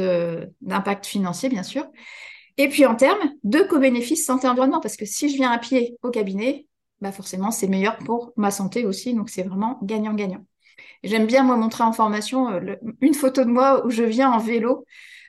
d'impact 0.61 1.05
financier, 1.05 1.47
bien 1.47 1.61
sûr, 1.61 1.85
et 2.57 2.69
puis 2.69 2.87
en 2.87 2.95
termes 2.95 3.33
de 3.43 3.59
co-bénéfices 3.59 4.25
santé-environnement, 4.25 4.79
parce 4.79 4.97
que 4.97 5.05
si 5.05 5.29
je 5.29 5.35
viens 5.35 5.51
à 5.51 5.59
pied 5.59 5.95
au 6.01 6.09
cabinet, 6.09 6.65
bah 7.01 7.11
forcément, 7.11 7.51
c'est 7.51 7.67
meilleur 7.67 7.97
pour 7.99 8.33
ma 8.35 8.49
santé 8.49 8.83
aussi, 8.85 9.13
donc 9.13 9.29
c'est 9.29 9.43
vraiment 9.43 9.79
gagnant-gagnant. 9.83 10.43
J'aime 11.03 11.27
bien, 11.27 11.43
moi, 11.43 11.55
montrer 11.55 11.83
en 11.83 11.93
formation 11.93 12.49
euh, 12.49 12.75
une 13.01 13.13
photo 13.13 13.43
de 13.43 13.49
moi 13.49 13.85
où 13.85 13.91
je 13.91 14.03
viens 14.03 14.31
en 14.31 14.39
vélo 14.39 14.85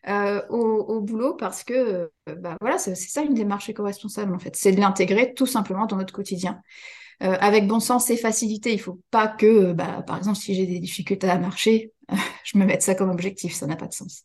euh, 0.09 0.41
au, 0.49 1.01
boulot 1.03 1.35
parce 1.35 1.65
que 1.65 1.75
euh, 1.75 2.09
bah, 2.39 2.57
voilà, 2.61 2.79
c'est 2.79 2.95
ça 2.95 3.23
une 3.23 3.35
démarche 3.35 3.69
éco-responsable 3.69 4.35
en 4.35 4.39
fait, 4.39 4.57
c'est 4.57 4.73
de 4.73 4.81
l'intégrer 4.81 5.35
tout 5.35 5.47
simplement 5.47 5.87
dans 5.87 5.97
notre 5.97 6.15
quotidien. 6.15 6.63
avec 7.21 7.67
bon 7.67 7.81
sens 7.81 8.09
et 8.11 8.17
facilité, 8.17 8.71
il 8.71 8.77
ne 8.77 8.83
faut 8.83 9.01
pas 9.11 9.29
que, 9.29 9.73
bah, 9.73 10.03
par 10.07 10.17
exemple, 10.17 10.39
si 10.39 10.55
j'ai 10.55 10.67
des 10.67 10.79
difficultés 10.79 11.29
à 11.29 11.39
marcher, 11.39 11.93
je 12.45 12.59
me 12.59 12.65
mette 12.65 12.83
ça 12.83 12.95
comme 12.95 13.11
objectif, 13.11 13.55
ça 13.55 13.67
n'a 13.67 13.77
pas 13.77 13.87
de 13.87 13.95
sens. 13.95 14.25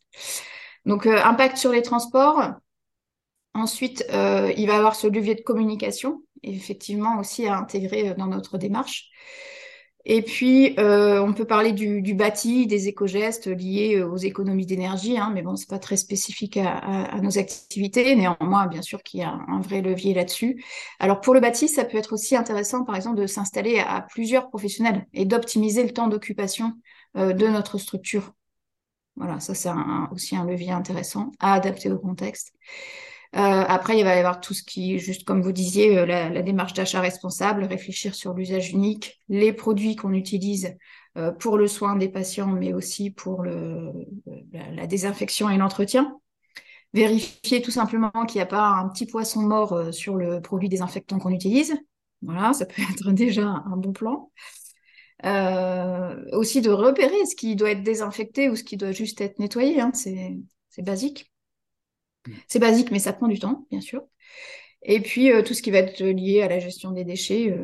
Donc, 0.86 1.06
euh, 1.06 1.20
impact 1.22 1.56
sur 1.56 1.72
les 1.72 1.82
transports. 1.82 2.42
Ensuite, 3.54 4.04
euh, 4.12 4.52
il 4.56 4.66
va 4.66 4.74
y 4.74 4.76
avoir 4.76 4.94
ce 4.94 5.06
levier 5.06 5.34
de 5.34 5.42
communication, 5.42 6.22
effectivement 6.42 7.18
aussi 7.18 7.46
à 7.46 7.56
intégrer 7.56 8.10
euh, 8.10 8.14
dans 8.14 8.26
notre 8.26 8.58
démarche. 8.58 9.08
Et 10.06 10.22
puis, 10.22 10.76
on 10.78 11.34
peut 11.34 11.44
parler 11.44 11.72
du, 11.72 12.14
bâti, 12.14 12.66
des 12.66 12.88
éco-gestes 12.88 13.48
liés 13.48 14.02
aux 14.02 14.16
économies 14.16 14.64
d'énergie, 14.64 15.18
hein, 15.18 15.30
mais 15.34 15.42
bon, 15.42 15.56
c'est 15.56 15.68
pas 15.68 15.78
très 15.78 15.98
spécifique 15.98 16.56
à, 16.56 17.20
nos 17.20 17.36
activités. 17.36 18.16
Néanmoins, 18.16 18.66
bien 18.66 18.80
sûr 18.80 19.02
qu'il 19.02 19.20
y 19.20 19.22
a 19.22 19.38
un 19.46 19.60
vrai 19.60 19.82
levier 19.82 20.14
là-dessus. 20.14 20.64
Alors, 21.00 21.20
pour 21.20 21.34
le 21.34 21.40
bâti, 21.40 21.68
ça 21.68 21.84
peut 21.84 21.98
être 21.98 22.14
aussi 22.14 22.34
intéressant, 22.34 22.82
par 22.82 22.96
exemple, 22.96 23.20
de 23.20 23.26
s'installer 23.26 23.78
à 23.78 24.00
plusieurs 24.00 24.48
professionnels 24.48 25.06
et 25.12 25.26
d'optimiser 25.26 25.82
le 25.82 25.90
temps 25.90 26.08
d'occupation 26.08 26.72
de 27.14 27.46
notre 27.48 27.78
structure. 27.78 28.32
Voilà, 29.16 29.40
ça 29.40 29.54
c'est 29.54 29.70
aussi 30.12 30.36
un 30.36 30.44
levier 30.44 30.70
intéressant 30.70 31.32
à 31.40 31.54
adapter 31.54 31.90
au 31.90 31.98
contexte. 31.98 32.54
après, 33.32 33.98
il 33.98 34.04
va 34.04 34.14
y 34.14 34.18
avoir 34.18 34.40
tout 34.40 34.54
ce 34.54 34.62
qui, 34.62 34.98
juste 34.98 35.24
comme 35.24 35.42
vous 35.42 35.52
disiez, 35.52 36.06
la, 36.06 36.42
démarche 36.42 36.72
d'achat 36.72 37.00
responsable, 37.00 37.64
réfléchir 37.64 38.14
sur 38.14 38.32
l'usage 38.34 38.70
unique, 38.70 39.20
les 39.28 39.52
produits 39.52 39.96
qu'on 39.96 40.12
utilise 40.12 40.76
pour 41.38 41.58
le 41.58 41.66
soin 41.66 41.96
des 41.96 42.08
patients, 42.08 42.46
mais 42.46 42.72
aussi 42.72 43.10
pour 43.10 43.44
la 43.44 44.86
désinfection 44.86 45.50
et 45.50 45.58
l'entretien 45.58 46.20
vérifier 46.92 47.62
tout 47.62 47.70
simplement 47.70 48.10
qu'il 48.26 48.38
n'y 48.38 48.42
a 48.42 48.46
pas 48.46 48.66
un 48.66 48.88
petit 48.88 49.06
poisson 49.06 49.42
mort 49.42 49.72
euh, 49.72 49.92
sur 49.92 50.16
le 50.16 50.40
produit 50.40 50.68
désinfectant 50.68 51.18
qu'on 51.18 51.30
utilise. 51.30 51.74
Voilà, 52.22 52.52
ça 52.52 52.66
peut 52.66 52.82
être 52.92 53.12
déjà 53.12 53.46
un 53.46 53.76
bon 53.76 53.92
plan. 53.92 54.30
Euh, 55.24 56.24
aussi 56.32 56.62
de 56.62 56.70
repérer 56.70 57.26
ce 57.26 57.36
qui 57.36 57.54
doit 57.54 57.72
être 57.72 57.82
désinfecté 57.82 58.48
ou 58.48 58.56
ce 58.56 58.64
qui 58.64 58.76
doit 58.76 58.92
juste 58.92 59.20
être 59.20 59.38
nettoyé. 59.38 59.80
Hein, 59.80 59.92
c'est 59.92 60.82
basique. 60.82 61.30
C'est 62.48 62.58
basique, 62.58 62.90
mais 62.90 62.98
ça 62.98 63.12
prend 63.12 63.28
du 63.28 63.38
temps, 63.38 63.66
bien 63.70 63.80
sûr. 63.80 64.02
Et 64.82 65.00
puis 65.00 65.30
euh, 65.30 65.42
tout 65.42 65.52
ce 65.52 65.62
qui 65.62 65.70
va 65.70 65.78
être 65.78 66.02
lié 66.02 66.42
à 66.42 66.48
la 66.48 66.58
gestion 66.58 66.92
des 66.92 67.04
déchets, 67.04 67.54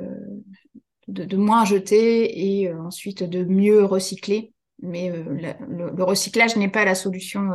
de, 1.08 1.36
moins 1.36 1.64
jeter 1.64 2.60
et 2.60 2.72
ensuite 2.72 3.22
de 3.22 3.44
mieux 3.44 3.84
recycler. 3.84 4.52
Mais 4.82 5.10
le, 5.10 6.04
recyclage 6.04 6.56
n'est 6.56 6.68
pas 6.68 6.84
la 6.84 6.94
solution 6.94 7.48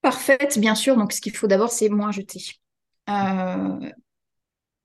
parfaite, 0.00 0.58
bien 0.58 0.74
sûr. 0.74 0.96
Donc, 0.96 1.12
ce 1.12 1.20
qu'il 1.20 1.36
faut 1.36 1.46
d'abord, 1.46 1.70
c'est 1.70 1.88
moins 1.88 2.10
jeter. 2.10 2.40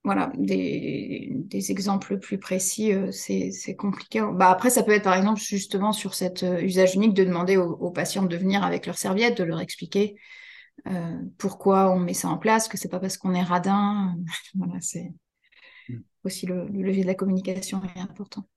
Euh, 0.07 0.13
voilà, 0.13 0.31
des, 0.35 1.71
exemples 1.71 2.17
plus 2.17 2.37
précis, 2.37 2.93
euh, 2.93 3.11
c'est 3.11 3.75
compliqué. 3.75 4.21
Bah, 4.33 4.49
après, 4.49 4.69
ça 4.69 4.83
peut 4.83 4.91
être 4.91 5.03
par 5.03 5.15
exemple 5.15 5.39
justement 5.39 5.91
sur 5.91 6.13
cet 6.13 6.43
euh, 6.43 6.61
usage 6.61 6.95
unique 6.95 7.13
de 7.13 7.23
demander 7.23 7.57
aux, 7.57 7.91
patients 7.91 8.23
de 8.23 8.37
venir 8.37 8.63
avec 8.63 8.85
leur 8.85 8.97
serviette, 8.97 9.37
de 9.37 9.43
leur 9.43 9.59
expliquer 9.59 10.15
pourquoi 11.37 11.91
on 11.91 11.99
met 11.99 12.13
ça 12.13 12.29
en 12.29 12.37
place, 12.37 12.67
que 12.67 12.77
c'est 12.77 12.87
pas 12.87 12.99
parce 12.99 13.17
qu'on 13.17 13.33
est 13.33 13.41
radin. 13.41 14.15
voilà, 14.55 14.75
c'est 14.79 15.11
mm. 15.89 15.97
aussi 16.23 16.45
le, 16.45 16.67
le 16.67 16.83
levier 16.83 17.01
de 17.01 17.07
la 17.07 17.15
communication 17.15 17.81
est 17.95 17.99
important. 17.99 18.47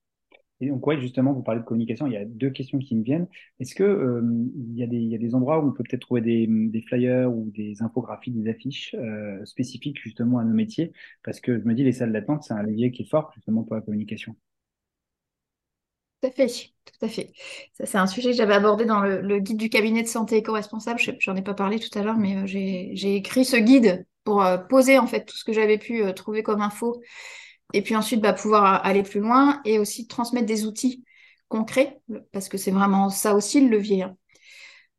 Et 0.60 0.68
donc, 0.68 0.86
ouais, 0.86 1.00
justement, 1.00 1.32
vous 1.32 1.42
parlez 1.42 1.60
de 1.60 1.64
communication, 1.64 2.06
il 2.06 2.12
y 2.12 2.18
a 2.18 2.24
deux 2.24 2.50
questions 2.50 2.78
qui 2.78 2.94
me 2.94 3.02
viennent. 3.02 3.28
Est-ce 3.60 3.74
que 3.74 3.82
euh, 3.82 4.22
y 4.74 4.82
a 4.82 4.86
des, 4.86 5.34
endroits 5.34 5.58
où 5.58 5.68
on 5.68 5.72
peut 5.72 5.82
peut-être 5.84 6.02
trouver 6.02 6.20
des, 6.20 6.46
des, 6.46 6.82
flyers 6.82 7.32
ou 7.32 7.50
des 7.50 7.82
infographies, 7.82 8.30
des 8.30 8.50
affiches 8.50 8.94
euh, 8.98 9.42
spécifiques 9.46 9.98
justement 10.02 10.38
à 10.38 10.44
nos 10.44 10.52
métiers? 10.52 10.92
Parce 11.22 11.40
que 11.40 11.58
je 11.58 11.64
me 11.64 11.72
dis, 11.72 11.82
les 11.82 11.92
salles 11.92 12.12
d'attente, 12.12 12.42
c'est 12.42 12.52
un 12.52 12.62
levier 12.62 12.90
qui 12.90 13.02
est 13.02 13.10
fort 13.10 13.32
justement 13.34 13.62
pour 13.62 13.74
la 13.74 13.80
communication. 13.80 14.36
Tout 16.22 16.28
à 16.28 16.32
fait, 16.32 16.46
tout 16.84 17.06
à 17.06 17.08
fait. 17.08 17.32
Ça, 17.72 17.86
c'est 17.86 17.96
un 17.96 18.06
sujet 18.06 18.32
que 18.32 18.36
j'avais 18.36 18.52
abordé 18.52 18.84
dans 18.84 19.00
le, 19.00 19.38
guide 19.38 19.56
du 19.56 19.70
cabinet 19.70 20.02
de 20.02 20.08
santé 20.08 20.36
éco-responsable. 20.36 21.00
J'en 21.20 21.36
ai 21.36 21.42
pas 21.42 21.54
parlé 21.54 21.78
tout 21.78 21.98
à 21.98 22.02
l'heure, 22.02 22.18
mais 22.18 22.36
euh, 22.36 22.46
j'ai 22.46 23.16
écrit 23.16 23.46
ce 23.46 23.56
guide 23.56 24.06
pour 24.24 24.44
poser 24.68 24.98
en 24.98 25.06
fait 25.06 25.24
tout 25.24 25.34
ce 25.34 25.44
que 25.44 25.54
j'avais 25.54 25.78
pu 25.78 26.02
trouver 26.14 26.42
comme 26.42 26.60
info 26.60 27.00
et 27.72 27.82
puis 27.82 27.96
ensuite, 27.96 28.20
bah, 28.20 28.32
pouvoir 28.32 28.84
aller 28.84 29.02
plus 29.02 29.20
loin 29.20 29.60
et 29.64 29.78
aussi 29.78 30.06
transmettre 30.06 30.46
des 30.46 30.66
outils 30.66 31.04
concrets, 31.48 32.00
parce 32.32 32.48
que 32.48 32.58
c'est 32.58 32.70
vraiment 32.70 33.10
ça 33.10 33.34
aussi 33.34 33.60
le 33.60 33.68
levier. 33.68 34.04
Hein. 34.04 34.16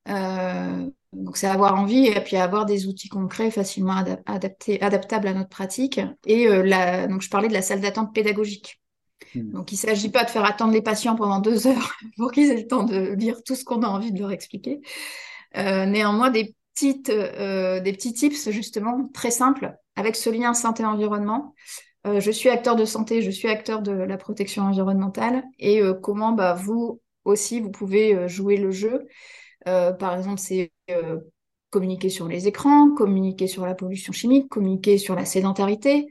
Euh, 0.10 0.90
donc, 1.14 1.38
c'est 1.38 1.48
avoir 1.48 1.80
envie 1.80 2.08
et 2.08 2.22
puis 2.22 2.38
avoir 2.38 2.66
des 2.66 2.88
outils 2.88 3.10
concrets 3.10 3.52
facilement 3.52 4.04
adaptés, 4.26 4.82
adaptables 4.82 5.28
à 5.28 5.34
notre 5.34 5.50
pratique. 5.50 6.00
Et 6.26 6.48
euh, 6.48 6.64
la, 6.64 7.08
donc, 7.08 7.22
je 7.22 7.30
parlais 7.30 7.48
de 7.48 7.54
la 7.54 7.62
salle 7.62 7.82
d'attente 7.82 8.14
pédagogique. 8.14 8.82
Hmm. 9.36 9.52
Donc, 9.52 9.72
il 9.72 9.76
ne 9.76 9.80
s'agit 9.80 10.10
pas 10.10 10.24
de 10.24 10.30
faire 10.30 10.46
attendre 10.46 10.74
les 10.74 10.82
patients 10.82 11.16
pendant 11.16 11.40
deux 11.40 11.68
heures 11.68 11.96
pour 12.18 12.32
qu'ils 12.32 12.50
aient 12.50 12.62
le 12.62 12.68
temps 12.68 12.84
de 12.84 13.14
lire 13.14 13.44
tout 13.44 13.56
ce 13.56 13.64
qu'on 13.64 13.84
a 13.84 13.88
envie 13.88 14.12
de 14.12 14.20
leur 14.20 14.32
expliquer. 14.32 14.82
Euh, 15.58 15.86
néanmoins, 15.86 16.30
des, 16.32 16.56
petites, 16.74 17.08
des 17.12 17.94
petits 17.94 18.14
tips, 18.14 18.50
justement, 18.50 19.10
très 19.14 19.32
simples, 19.32 19.74
avec 19.96 20.16
ce 20.16 20.30
lien 20.30 20.54
santé-environnement, 20.54 21.54
euh, 22.08 22.20
je 22.20 22.32
suis 22.32 22.50
acteur 22.50 22.76
de 22.76 22.86
santé, 22.86 23.22
je 23.22 23.30
suis 23.30 23.48
acteur 23.48 23.82
de 23.82 23.92
la 23.92 24.18
protection 24.18 24.64
environnementale 24.64 25.44
et 25.60 25.82
euh, 25.82 25.94
comment 25.94 26.32
bah, 26.32 26.54
vous 26.54 27.00
aussi, 27.26 27.60
vous 27.60 27.70
pouvez 27.70 28.16
euh, 28.16 28.28
jouer 28.28 28.58
le 28.58 28.72
jeu. 28.72 29.08
par 29.66 30.18
exemple, 30.18 30.40
c'est 30.40 30.72
communiquer 31.70 32.10
sur 32.10 32.28
les 32.28 32.48
écrans, 32.48 32.94
communiquer 32.96 33.48
sur 33.48 33.66
la 33.66 33.76
pollution 33.76 34.12
chimique, 34.12 34.50
communiquer 34.50 34.98
sur 34.98 35.16
la 35.16 35.26
sédentarité, 35.26 36.08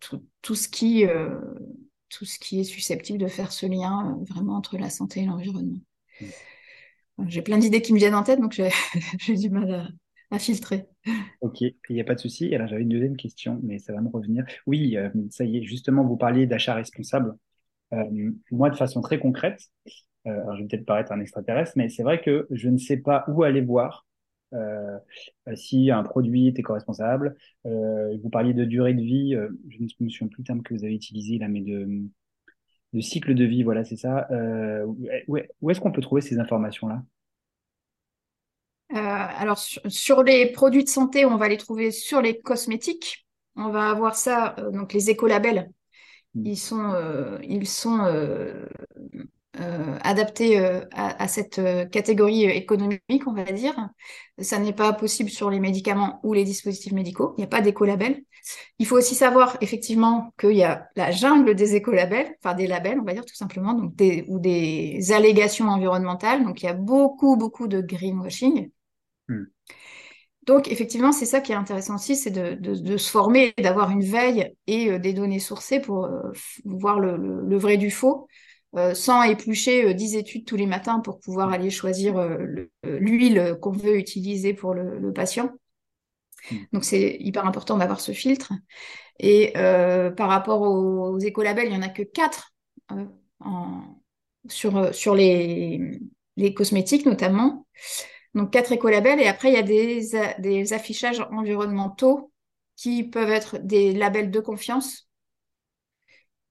tout, 0.00 0.54
ce 0.54 0.68
qui, 0.68 1.04
tout 2.08 2.24
ce 2.24 2.38
qui 2.38 2.60
est 2.60 2.64
susceptible 2.64 3.18
de 3.18 3.26
faire 3.26 3.52
ce 3.52 3.66
lien 3.66 4.16
vraiment 4.30 4.56
entre 4.56 4.78
la 4.78 4.90
santé 4.90 5.20
et 5.20 5.26
l'environnement. 5.26 5.80
Mmh. 6.20 6.26
J'ai 7.28 7.42
plein 7.42 7.58
d'idées 7.58 7.82
qui 7.82 7.92
me 7.92 7.98
viennent 7.98 8.14
en 8.14 8.22
tête, 8.22 8.40
donc 8.40 8.52
j'ai 8.52 8.70
du 9.36 9.50
mal 9.50 9.74
à, 9.74 9.88
à 10.36 10.38
filtrer. 10.38 10.86
Ok, 11.40 11.60
il 11.60 11.74
n'y 11.90 12.00
a 12.00 12.04
pas 12.04 12.14
de 12.14 12.20
souci. 12.20 12.54
Alors 12.54 12.66
j'avais 12.68 12.82
une 12.82 12.88
deuxième 12.88 13.16
question, 13.16 13.60
mais 13.62 13.78
ça 13.78 13.92
va 13.92 14.00
me 14.00 14.08
revenir. 14.08 14.44
Oui, 14.66 14.96
euh, 14.96 15.10
ça 15.30 15.44
y 15.44 15.58
est, 15.58 15.62
justement, 15.62 16.04
vous 16.04 16.16
parliez 16.16 16.46
d'achat 16.46 16.74
responsable. 16.74 17.34
Euh, 17.92 18.32
moi, 18.50 18.70
de 18.70 18.76
façon 18.76 19.00
très 19.00 19.18
concrète, 19.18 19.60
euh, 20.26 20.30
alors 20.30 20.56
je 20.56 20.62
vais 20.62 20.68
peut-être 20.68 20.86
paraître 20.86 21.12
un 21.12 21.20
extraterrestre, 21.20 21.72
mais 21.76 21.88
c'est 21.88 22.02
vrai 22.02 22.20
que 22.20 22.46
je 22.50 22.68
ne 22.68 22.78
sais 22.78 22.98
pas 22.98 23.24
où 23.28 23.42
aller 23.44 23.60
voir 23.60 24.06
si 25.54 25.90
un 25.90 26.02
produit 26.02 26.48
est 26.48 26.58
éco-responsable. 26.58 27.36
vous 27.64 28.30
parliez 28.30 28.54
de 28.54 28.64
durée 28.64 28.94
de 28.94 29.02
vie, 29.02 29.32
je 29.68 29.78
ne 29.78 30.04
me 30.04 30.08
souviens 30.08 30.28
plus 30.28 30.42
le 30.42 30.46
terme 30.46 30.62
que 30.62 30.72
vous 30.72 30.84
avez 30.84 30.94
utilisé 30.94 31.36
là, 31.38 31.48
mais 31.48 31.60
de, 31.60 31.86
de 32.94 33.00
cycle 33.00 33.34
de 33.34 33.44
vie, 33.44 33.64
voilà, 33.64 33.84
c'est 33.84 33.96
ça. 33.96 34.28
où 35.28 35.70
est-ce 35.70 35.80
qu'on 35.80 35.92
peut 35.92 36.00
trouver 36.00 36.22
ces 36.22 36.38
informations-là? 36.38 37.02
Euh, 38.92 38.96
alors, 38.96 39.58
sur, 39.58 40.22
les 40.22 40.52
produits 40.52 40.84
de 40.84 40.88
santé, 40.88 41.24
on 41.24 41.36
va 41.36 41.48
les 41.48 41.56
trouver 41.56 41.90
sur 41.90 42.20
les 42.20 42.38
cosmétiques. 42.38 43.26
On 43.56 43.70
va 43.70 43.90
avoir 43.90 44.16
ça, 44.16 44.54
euh, 44.58 44.70
donc 44.70 44.92
les 44.92 45.10
écolabels. 45.10 45.70
Mm. 46.34 46.46
Ils 46.46 46.56
sont, 46.56 46.92
euh, 46.94 47.38
ils 47.42 47.66
sont 47.66 47.98
adaptés 50.02 50.58
à, 50.92 51.28
cette 51.28 51.60
catégorie 51.90 52.44
économique, 52.44 53.26
on 53.26 53.32
va 53.32 53.44
dire. 53.44 53.74
Ça 54.38 54.58
n'est 54.58 54.74
pas 54.74 54.92
possible 54.92 55.30
sur 55.30 55.48
les 55.48 55.60
médicaments 55.60 56.20
ou 56.24 56.34
les 56.34 56.44
dispositifs 56.44 56.92
médicaux. 56.92 57.34
Il 57.36 57.40
n'y 57.40 57.44
a 57.44 57.48
pas 57.48 57.62
d'écolabel. 57.62 58.22
Il 58.78 58.86
faut 58.86 58.96
aussi 58.96 59.14
savoir 59.14 59.56
effectivement 59.62 60.32
qu'il 60.38 60.52
y 60.52 60.62
a 60.62 60.88
la 60.94 61.10
jungle 61.10 61.54
des 61.54 61.74
écolabels, 61.74 62.36
enfin 62.38 62.54
des 62.54 62.66
labels, 62.66 63.00
on 63.00 63.04
va 63.04 63.14
dire 63.14 63.24
tout 63.24 63.34
simplement, 63.34 63.72
donc 63.72 63.94
ou 64.28 64.38
des 64.38 65.12
allégations 65.12 65.68
environnementales. 65.68 66.44
Donc 66.44 66.62
il 66.62 66.66
y 66.66 66.68
a 66.68 66.74
beaucoup, 66.74 67.36
beaucoup 67.36 67.66
de 67.66 67.80
greenwashing. 67.80 68.70
Hmm. 69.28 69.44
Donc, 70.46 70.70
effectivement, 70.70 71.10
c'est 71.10 71.26
ça 71.26 71.40
qui 71.40 71.50
est 71.52 71.56
intéressant 71.56 71.96
aussi, 71.96 72.14
c'est 72.14 72.30
de, 72.30 72.96
se 72.96 73.10
former, 73.10 73.52
d'avoir 73.58 73.90
une 73.90 74.04
veille 74.04 74.54
et 74.68 74.90
euh, 74.90 74.98
des 74.98 75.12
données 75.12 75.40
sourcées 75.40 75.80
pour 75.80 76.04
euh, 76.04 76.22
voir 76.64 77.00
le, 77.00 77.56
vrai 77.56 77.76
du 77.76 77.90
faux, 77.90 78.28
euh, 78.76 78.94
sans 78.94 79.24
éplucher 79.24 79.92
10 79.92 80.14
études 80.14 80.46
tous 80.46 80.54
les 80.54 80.66
matins 80.66 81.00
pour 81.00 81.18
pouvoir 81.18 81.50
aller 81.50 81.70
choisir 81.70 82.14
l'huile 82.84 83.56
qu'on 83.60 83.72
veut 83.72 83.98
utiliser 83.98 84.54
pour 84.54 84.72
le, 84.72 85.12
patient. 85.12 85.50
Hmm. 86.52 86.56
Donc, 86.72 86.84
c'est 86.84 87.16
hyper 87.18 87.44
important 87.44 87.76
d'avoir 87.76 88.00
ce 88.00 88.12
filtre. 88.12 88.52
Et 89.18 89.52
par 89.54 90.28
rapport 90.28 90.62
aux, 90.62 91.18
écolabels, 91.18 91.66
il 91.66 91.70
n'y 91.70 91.78
en 91.78 91.82
a 91.82 91.88
que 91.88 92.02
4 92.02 92.52
sur, 94.48 94.94
sur 94.94 95.16
les, 95.16 95.98
les 96.36 96.54
cosmétiques 96.54 97.04
notamment. 97.04 97.66
Donc 98.36 98.52
quatre 98.52 98.70
écolabels 98.70 99.18
et 99.18 99.28
après 99.28 99.48
il 99.48 99.54
y 99.54 99.56
a 99.56 99.62
des, 100.38 100.72
affichages 100.74 101.20
environnementaux 101.32 102.30
qui 102.76 103.02
peuvent 103.02 103.30
être 103.30 103.56
des 103.58 103.94
labels 103.94 104.30
de 104.30 104.40
confiance, 104.40 105.08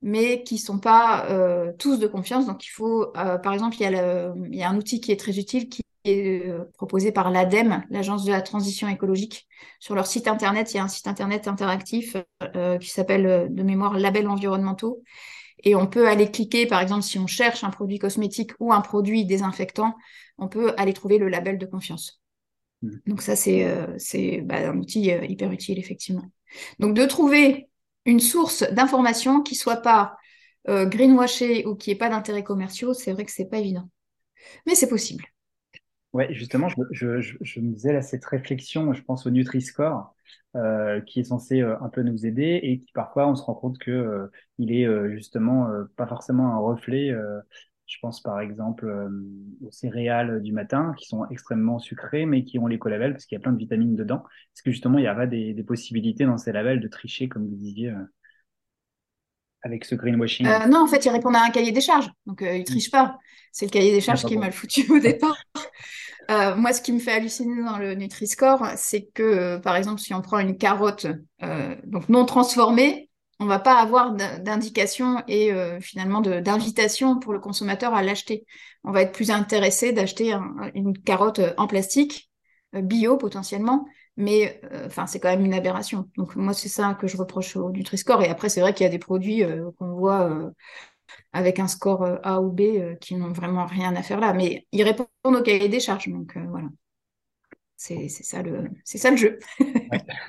mais 0.01 0.41
qui 0.41 0.55
ne 0.55 0.59
sont 0.59 0.79
pas 0.79 1.27
euh, 1.29 1.71
tous 1.77 1.99
de 1.99 2.07
confiance. 2.07 2.47
Donc 2.47 2.65
il 2.65 2.69
faut, 2.69 3.15
euh, 3.17 3.37
par 3.37 3.53
exemple, 3.53 3.75
il 3.79 3.83
y, 3.83 3.85
a 3.85 4.33
il 4.47 4.55
y, 4.55 4.63
a 4.63 4.69
un 4.69 4.77
outil 4.77 4.99
qui 4.99 5.11
est 5.11 5.19
très 5.19 5.37
utile 5.37 5.69
qui 5.69 5.83
est 6.05 6.47
euh, 6.47 6.65
proposé 6.73 7.11
par 7.11 7.29
l'ADEME, 7.29 7.83
l'Agence 7.91 8.25
de 8.25 8.31
la 8.31 8.41
transition 8.41 8.87
écologique. 8.87 9.47
Sur 9.79 9.93
leur 9.93 10.07
site 10.07 10.27
internet, 10.27 10.73
il 10.73 10.77
y 10.77 10.79
a 10.79 10.83
un 10.83 10.87
site 10.87 11.07
internet 11.07 11.47
interactif 11.47 12.17
qui 12.81 12.89
s'appelle 12.89 13.53
de 13.53 13.63
mémoire 13.63 13.99
Labels 13.99 14.27
environnementaux. 14.27 15.03
Et 15.65 15.75
on 15.75 15.87
peut 15.87 16.07
aller 16.07 16.29
cliquer, 16.29 16.67
par 16.67 16.79
exemple, 16.79 17.03
si 17.03 17.17
on 17.17 17.27
cherche 17.27 17.63
un 17.63 17.71
produit 17.71 17.99
cosmétique 17.99 18.51
ou 18.59 18.71
un 18.71 18.81
produit 18.81 19.25
désinfectant, 19.25 19.95
on 20.37 20.47
peut 20.47 20.73
aller 20.77 20.93
trouver 20.93 21.17
le 21.17 21.27
label 21.27 21.57
de 21.57 21.65
confiance. 21.65 22.21
Mmh. 22.83 22.89
Donc 23.07 23.21
ça, 23.21 23.35
c'est 23.35 23.65
euh, 23.65 24.41
bah, 24.43 24.69
un 24.69 24.77
outil 24.77 25.11
euh, 25.11 25.25
hyper 25.25 25.51
utile, 25.51 25.79
effectivement. 25.79 26.29
Donc 26.79 26.95
de 26.95 27.05
trouver 27.05 27.67
une 28.05 28.19
source 28.19 28.63
d'information 28.71 29.41
qui 29.41 29.55
soit 29.55 29.77
pas 29.77 30.15
euh, 30.67 30.85
greenwashée 30.85 31.65
ou 31.65 31.75
qui 31.75 31.89
n'ait 31.89 31.95
pas 31.95 32.09
d'intérêts 32.09 32.43
commerciaux, 32.43 32.93
c'est 32.93 33.11
vrai 33.11 33.25
que 33.25 33.31
c'est 33.31 33.49
pas 33.49 33.57
évident. 33.57 33.89
Mais 34.65 34.75
c'est 34.75 34.89
possible. 34.89 35.25
Ouais, 36.13 36.33
justement, 36.33 36.69
je, 36.69 37.05
me 37.59 37.73
disais 37.73 37.91
là, 37.91 38.01
cette 38.01 38.25
réflexion, 38.25 38.93
je 38.93 39.01
pense 39.01 39.25
au 39.25 39.31
Nutri-Score, 39.31 40.14
qui 41.05 41.19
est 41.19 41.23
censé 41.25 41.61
un 41.61 41.89
peu 41.89 42.01
nous 42.01 42.25
aider 42.25 42.59
et 42.63 42.79
qui 42.79 42.91
parfois 42.93 43.27
on 43.27 43.35
se 43.35 43.43
rend 43.43 43.55
compte 43.55 43.77
que 43.77 44.29
il 44.57 44.71
est 44.71 44.87
justement 45.11 45.69
pas 45.97 46.07
forcément 46.07 46.53
un 46.53 46.57
reflet 46.57 47.13
Je 47.85 47.97
pense 48.01 48.21
par 48.21 48.39
exemple 48.39 48.87
aux 49.65 49.71
céréales 49.71 50.41
du 50.41 50.53
matin 50.53 50.93
qui 50.97 51.07
sont 51.07 51.25
extrêmement 51.29 51.79
sucrées 51.79 52.25
mais 52.25 52.45
qui 52.45 52.57
ont 52.57 52.67
l'écolabel 52.67 53.11
parce 53.11 53.25
qu'il 53.25 53.35
y 53.35 53.39
a 53.39 53.41
plein 53.41 53.51
de 53.51 53.57
vitamines 53.57 53.95
dedans. 53.95 54.23
Est-ce 54.55 54.63
que 54.63 54.71
justement 54.71 54.97
il 54.97 55.05
y 55.05 55.09
aura 55.09 55.27
des, 55.27 55.53
des, 55.53 55.63
possibilités 55.63 56.25
dans 56.25 56.37
ces 56.37 56.53
labels 56.53 56.79
de 56.79 56.87
tricher 56.87 57.27
comme 57.27 57.47
vous 57.47 57.55
disiez 57.55 57.93
avec 59.65 59.83
ce 59.83 59.95
greenwashing? 59.95 60.47
Euh, 60.47 60.67
Non, 60.67 60.83
en 60.83 60.87
fait, 60.87 61.03
ils 61.05 61.09
répondent 61.09 61.35
à 61.35 61.43
un 61.43 61.49
cahier 61.49 61.71
des 61.71 61.81
charges. 61.81 62.09
Donc, 62.25 62.41
euh, 62.41 62.53
ils 62.53 62.59
ne 62.59 62.61
mm. 62.61 62.65
trichent 62.65 62.91
pas. 62.91 63.17
C'est 63.51 63.65
le 63.65 63.71
cahier 63.71 63.91
des 63.91 64.01
charges 64.01 64.23
qui 64.23 64.35
est 64.35 64.37
mal 64.37 64.53
foutu 64.53 64.89
au 64.91 64.99
départ. 64.99 65.37
Euh, 66.29 66.55
moi, 66.55 66.73
ce 66.73 66.81
qui 66.81 66.91
me 66.91 66.99
fait 66.99 67.11
halluciner 67.11 67.63
dans 67.63 67.77
le 67.77 67.93
Nutri-Score, 67.95 68.65
c'est 68.77 69.05
que, 69.13 69.57
par 69.57 69.75
exemple, 69.75 69.99
si 69.99 70.13
on 70.13 70.21
prend 70.21 70.39
une 70.39 70.57
carotte 70.57 71.07
donc 71.85 72.09
non 72.09 72.25
transformée, 72.25 73.09
on 73.39 73.45
va 73.45 73.59
pas 73.59 73.79
avoir 73.79 74.13
d'indication 74.13 75.21
et 75.27 75.51
finalement 75.81 76.21
d'invitation 76.21 77.19
pour 77.19 77.33
le 77.33 77.39
consommateur 77.39 77.93
à 77.93 78.01
l'acheter. 78.01 78.45
On 78.83 78.91
va 78.91 79.01
être 79.01 79.11
plus 79.11 79.29
intéressé 79.29 79.91
d'acheter 79.91 80.35
une 80.73 80.97
carotte 80.97 81.41
en 81.57 81.67
plastique, 81.67 82.31
bio 82.73 83.17
potentiellement, 83.17 83.85
mais 84.17 84.61
euh, 84.71 84.85
enfin, 84.87 85.07
c'est 85.07 85.19
quand 85.19 85.29
même 85.29 85.45
une 85.45 85.53
aberration. 85.53 86.09
Donc 86.17 86.35
moi, 86.35 86.53
c'est 86.53 86.69
ça 86.69 86.95
que 86.99 87.07
je 87.07 87.17
reproche 87.17 87.55
au 87.55 87.71
Nutri-Score. 87.71 88.21
Et 88.23 88.29
après, 88.29 88.49
c'est 88.49 88.61
vrai 88.61 88.73
qu'il 88.73 88.85
y 88.85 88.87
a 88.87 88.91
des 88.91 88.99
produits 88.99 89.43
euh, 89.43 89.69
qu'on 89.77 89.93
voit 89.93 90.29
euh, 90.29 90.49
avec 91.33 91.59
un 91.59 91.67
score 91.67 92.19
A 92.23 92.41
ou 92.41 92.51
B 92.51 92.97
qui 92.99 93.15
n'ont 93.15 93.31
vraiment 93.31 93.65
rien 93.65 93.95
à 93.95 94.03
faire 94.03 94.19
là. 94.19 94.33
Mais 94.33 94.67
ils 94.71 94.83
répondent 94.83 95.07
au 95.23 95.41
cahier 95.41 95.69
des 95.69 95.79
charges. 95.79 96.09
Donc 96.09 96.37
voilà. 96.49 96.67
C'est 97.77 98.07
ça, 98.07 98.41
le, 98.41 98.69
ça 98.83 99.11
le 99.11 99.17
jeu. 99.17 99.37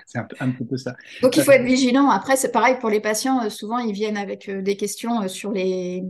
c'est 0.07 0.19
un, 0.19 0.29
un, 0.41 0.51
peu 0.51 0.77
ça. 0.77 0.95
Donc 1.23 1.37
il 1.37 1.43
faut 1.43 1.53
être 1.53 1.65
vigilant. 1.65 2.11
Après, 2.11 2.37
c'est 2.37 2.53
pareil 2.53 2.77
pour 2.79 2.91
les 2.91 3.01
patients. 3.01 3.49
souvent, 3.49 3.79
ils 3.79 3.95
viennent 3.95 4.19
avec 4.19 4.51
des 4.51 4.77
questions 4.77 5.27
sur 5.29 5.53
les. 5.53 6.03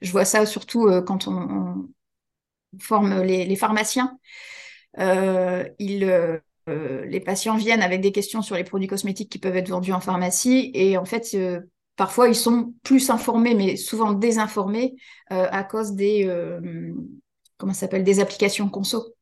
Je 0.00 0.12
vois 0.12 0.24
ça 0.24 0.46
surtout 0.46 0.88
quand 1.06 1.26
on, 1.26 1.88
forme 2.78 3.22
les, 3.22 3.44
les 3.46 3.56
pharmaciens. 3.56 4.18
ils 4.98 6.40
euh, 6.68 7.04
les 7.06 7.20
patients 7.20 7.56
viennent 7.56 7.82
avec 7.82 8.00
des 8.00 8.12
questions 8.12 8.40
sur 8.40 8.54
les 8.54 8.64
produits 8.64 8.86
cosmétiques 8.86 9.30
qui 9.30 9.38
peuvent 9.38 9.56
être 9.56 9.68
vendus 9.68 9.92
en 9.92 10.00
pharmacie 10.00 10.70
et 10.74 10.96
en 10.96 11.04
fait, 11.04 11.30
euh, 11.34 11.60
parfois 12.02 12.26
ils 12.26 12.34
sont 12.34 12.74
plus 12.82 13.10
informés, 13.10 13.54
mais 13.54 13.76
souvent 13.76 14.12
désinformés 14.12 14.96
euh, 15.30 15.46
à 15.52 15.62
cause 15.62 15.92
des 15.92 16.28
comment 17.58 17.74
s'appelle 17.74 18.02
des 18.02 18.18
applications 18.18 18.68
conso. 18.68 19.14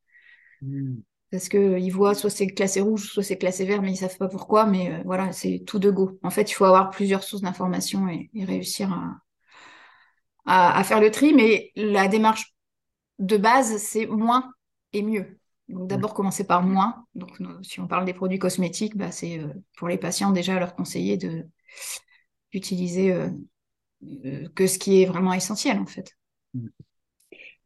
Hmm. 0.62 1.00
Parce 1.30 1.50
qu'ils 1.50 1.92
voient 1.92 2.14
soit 2.14 2.30
c'est 2.30 2.46
classé 2.46 2.80
rouge, 2.80 3.04
soit 3.12 3.22
c'est 3.22 3.36
classé 3.36 3.66
vert, 3.66 3.82
mais 3.82 3.92
ils 3.92 3.96
savent 3.96 4.16
pas 4.16 4.28
pourquoi. 4.28 4.64
Mais 4.64 5.02
voilà, 5.04 5.30
c'est 5.32 5.62
tout 5.66 5.78
de 5.78 5.90
go. 5.90 6.18
En 6.22 6.30
fait, 6.30 6.50
il 6.50 6.54
faut 6.54 6.64
avoir 6.64 6.88
plusieurs 6.88 7.22
sources 7.22 7.42
d'informations 7.42 8.08
et, 8.08 8.30
réussir 8.46 8.90
à, 10.46 10.78
à 10.78 10.82
faire 10.82 11.02
le 11.02 11.10
tri. 11.10 11.34
Mais 11.34 11.72
la 11.76 12.08
démarche 12.08 12.54
de 13.18 13.36
base, 13.36 13.76
c'est 13.76 14.06
moins 14.06 14.50
et 14.94 15.02
mieux. 15.02 15.38
Donc 15.68 15.86
d'abord 15.86 16.14
commencer 16.14 16.44
par 16.44 16.62
moins. 16.62 17.04
Donc 17.14 17.38
si 17.62 17.78
on 17.78 17.86
parle 17.86 18.06
des 18.06 18.14
produits 18.14 18.38
cosmétiques, 18.38 18.96
bah, 18.96 19.10
c'est 19.12 19.38
euh, 19.38 19.52
pour 19.76 19.86
les 19.86 19.98
patients 19.98 20.30
déjà 20.30 20.58
leur 20.58 20.74
conseiller 20.74 21.18
de 21.18 21.44
d'utiliser 22.52 23.12
euh, 23.12 23.28
euh, 24.24 24.48
que 24.54 24.66
ce 24.66 24.78
qui 24.78 25.02
est 25.02 25.06
vraiment 25.06 25.32
essentiel 25.32 25.78
en 25.78 25.86
fait. 25.86 26.16
Mmh. 26.54 26.68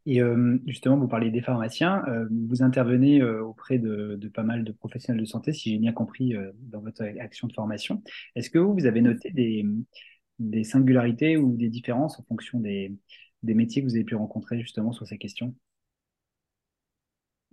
Et 0.07 0.21
justement, 0.67 0.99
vous 0.99 1.09
parlez 1.09 1.31
des 1.31 1.41
pharmaciens, 1.41 2.05
vous 2.31 2.63
intervenez 2.63 3.23
auprès 3.23 3.79
de, 3.79 4.21
pas 4.35 4.43
mal 4.43 4.63
de 4.63 4.71
professionnels 4.71 5.23
de 5.23 5.27
santé, 5.27 5.55
si 5.55 5.71
j'ai 5.71 5.79
bien 5.79 5.95
compris 5.95 6.35
dans 6.61 6.81
votre 6.81 7.03
action 7.21 7.49
de 7.49 7.55
formation. 7.55 8.03
Est-ce 8.37 8.51
que 8.51 8.59
vous, 8.59 8.75
vous 8.75 8.85
avez 8.85 9.01
noté 9.01 9.31
des, 9.31 9.65
des 10.39 10.63
singularités 10.63 11.39
ou 11.39 11.57
des 11.57 11.71
différences 11.71 12.21
en 12.21 12.23
fonction 12.25 12.61
des, 12.61 12.93
des 13.43 13.55
métiers 13.55 13.81
que 13.81 13.89
vous 13.89 13.95
avez 13.95 14.05
pu 14.05 14.15
rencontrer 14.15 14.61
justement 14.61 14.93
sur 14.93 15.07
ces 15.07 15.17
questions? 15.17 15.55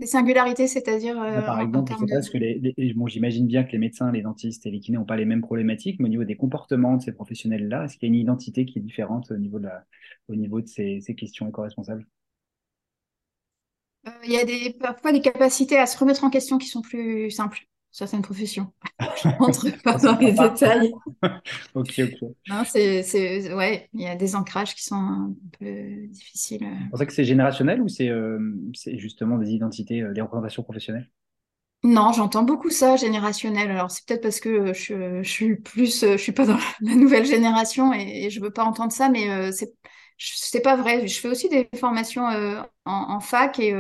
Des 0.01 0.07
singularités, 0.07 0.67
c'est-à-dire. 0.67 1.15
Bah, 1.15 1.41
par 1.43 1.61
exemple, 1.61 1.93
que 1.93 2.37
les, 2.37 2.93
bon, 2.93 3.07
j'imagine 3.07 3.47
bien 3.47 3.63
que 3.63 3.71
les 3.71 3.77
médecins, 3.77 4.11
les 4.11 4.21
dentistes 4.21 4.65
et 4.65 4.71
les 4.71 4.79
kinés 4.79 4.97
n'ont 4.97 5.05
pas 5.05 5.15
les 5.15 5.25
mêmes 5.25 5.41
problématiques, 5.41 5.99
mais 5.99 6.05
au 6.05 6.09
niveau 6.09 6.23
des 6.25 6.35
comportements 6.35 6.97
de 6.97 7.01
ces 7.01 7.13
professionnels-là, 7.13 7.85
est-ce 7.85 7.97
qu'il 7.97 8.09
y 8.09 8.11
a 8.11 8.13
une 8.13 8.19
identité 8.19 8.65
qui 8.65 8.79
est 8.79 8.81
différente 8.81 9.31
au 9.31 9.37
niveau 9.37 9.59
de, 9.59 9.65
la, 9.65 9.85
au 10.27 10.35
niveau 10.35 10.59
de 10.59 10.67
ces, 10.67 10.99
ces 11.01 11.15
questions 11.15 11.47
éco-responsables? 11.47 12.05
Euh, 14.07 14.11
Il 14.25 14.31
y 14.31 14.37
a 14.37 14.43
des, 14.45 14.75
parfois 14.79 15.11
des 15.11 15.21
capacités 15.21 15.77
à 15.77 15.85
se 15.85 15.97
remettre 15.97 16.23
en 16.23 16.29
question 16.29 16.57
qui 16.57 16.67
sont 16.67 16.81
plus 16.81 17.29
simples 17.31 17.67
certaines 17.91 18.21
professions. 18.21 18.71
Je 19.21 19.27
ne 19.27 19.33
rentre 19.33 19.81
pas 19.83 19.97
dans 19.97 20.17
les 20.17 20.31
détails. 20.31 20.93
ok, 21.75 21.99
ok. 21.99 22.29
Non, 22.49 22.63
c'est, 22.65 23.53
ouais, 23.53 23.89
il 23.93 24.01
y 24.01 24.07
a 24.07 24.15
des 24.15 24.35
ancrages 24.35 24.73
qui 24.73 24.83
sont 24.83 24.95
un 24.95 25.33
peu 25.59 26.07
difficiles. 26.07 26.61
C'est 26.61 26.89
pour 26.89 26.99
ça 26.99 27.05
que 27.05 27.13
c'est 27.13 27.25
générationnel 27.25 27.81
ou 27.81 27.87
c'est, 27.87 28.09
euh, 28.09 28.39
c'est 28.73 28.97
justement 28.97 29.37
des 29.37 29.51
identités, 29.51 30.01
euh, 30.01 30.13
des 30.13 30.21
représentations 30.21 30.63
professionnelles? 30.63 31.09
Non, 31.83 32.11
j'entends 32.13 32.43
beaucoup 32.43 32.69
ça, 32.69 32.95
générationnel. 32.95 33.71
Alors 33.71 33.89
c'est 33.89 34.05
peut-être 34.05 34.21
parce 34.21 34.39
que 34.39 34.71
je, 34.73 35.23
je, 35.23 35.29
suis 35.29 35.55
plus, 35.55 36.01
je 36.01 36.17
suis 36.17 36.31
pas 36.31 36.45
dans 36.45 36.59
la 36.81 36.95
nouvelle 36.95 37.25
génération 37.25 37.91
et, 37.91 38.29
je 38.29 38.39
veux 38.39 38.51
pas 38.51 38.63
entendre 38.63 38.91
ça, 38.91 39.09
mais 39.09 39.29
euh, 39.29 39.51
c'est 39.51 39.73
c'est 40.23 40.61
pas 40.61 40.75
vrai. 40.75 41.07
Je 41.07 41.19
fais 41.19 41.29
aussi 41.29 41.49
des 41.49 41.67
formations 41.75 42.25
en, 42.25 42.63
en, 42.85 43.19
fac 43.19 43.57
et 43.57 43.73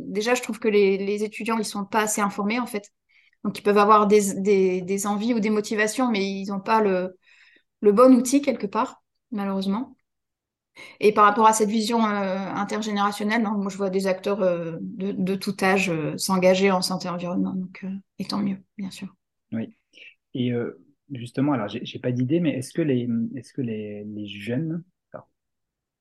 déjà 0.00 0.34
je 0.34 0.40
trouve 0.40 0.58
que 0.58 0.68
les, 0.68 0.96
les 0.96 1.24
étudiants 1.24 1.58
ils 1.58 1.64
sont 1.66 1.84
pas 1.84 2.00
assez 2.00 2.22
informés 2.22 2.58
en 2.58 2.64
fait. 2.64 2.90
Donc, 3.44 3.58
ils 3.58 3.62
peuvent 3.62 3.78
avoir 3.78 4.06
des, 4.06 5.06
envies 5.06 5.34
ou 5.34 5.40
des 5.40 5.50
motivations, 5.50 6.10
mais 6.10 6.24
ils 6.24 6.48
n'ont 6.48 6.60
pas 6.60 6.80
le, 6.80 7.16
bon 7.82 8.14
outil 8.14 8.40
quelque 8.40 8.66
part, 8.66 9.02
malheureusement. 9.30 9.96
Et 11.00 11.12
par 11.12 11.24
rapport 11.24 11.46
à 11.46 11.52
cette 11.52 11.68
vision 11.68 12.04
euh, 12.06 12.38
intergénérationnelle, 12.38 13.42
moi, 13.42 13.68
je 13.68 13.76
vois 13.76 13.90
des 13.90 14.06
acteurs 14.06 14.42
euh, 14.42 14.78
de, 14.80 15.34
tout 15.34 15.54
âge 15.60 15.90
euh, 15.90 16.16
s'engager 16.16 16.70
en 16.70 16.80
santé 16.80 17.08
environnement, 17.08 17.52
donc 17.52 17.84
et 18.18 18.24
tant 18.24 18.38
mieux, 18.38 18.58
bien 18.78 18.90
sûr. 18.90 19.14
Oui. 19.50 19.74
Et 20.34 20.52
justement, 21.12 21.52
alors, 21.52 21.68
j'ai 21.68 21.98
pas 21.98 22.12
d'idée, 22.12 22.40
mais 22.40 22.56
est-ce 22.56 22.72
que 22.72 22.80
les, 22.80 23.06
est-ce 23.34 23.52
que 23.52 23.60
les, 23.60 24.26
jeunes, 24.26 24.82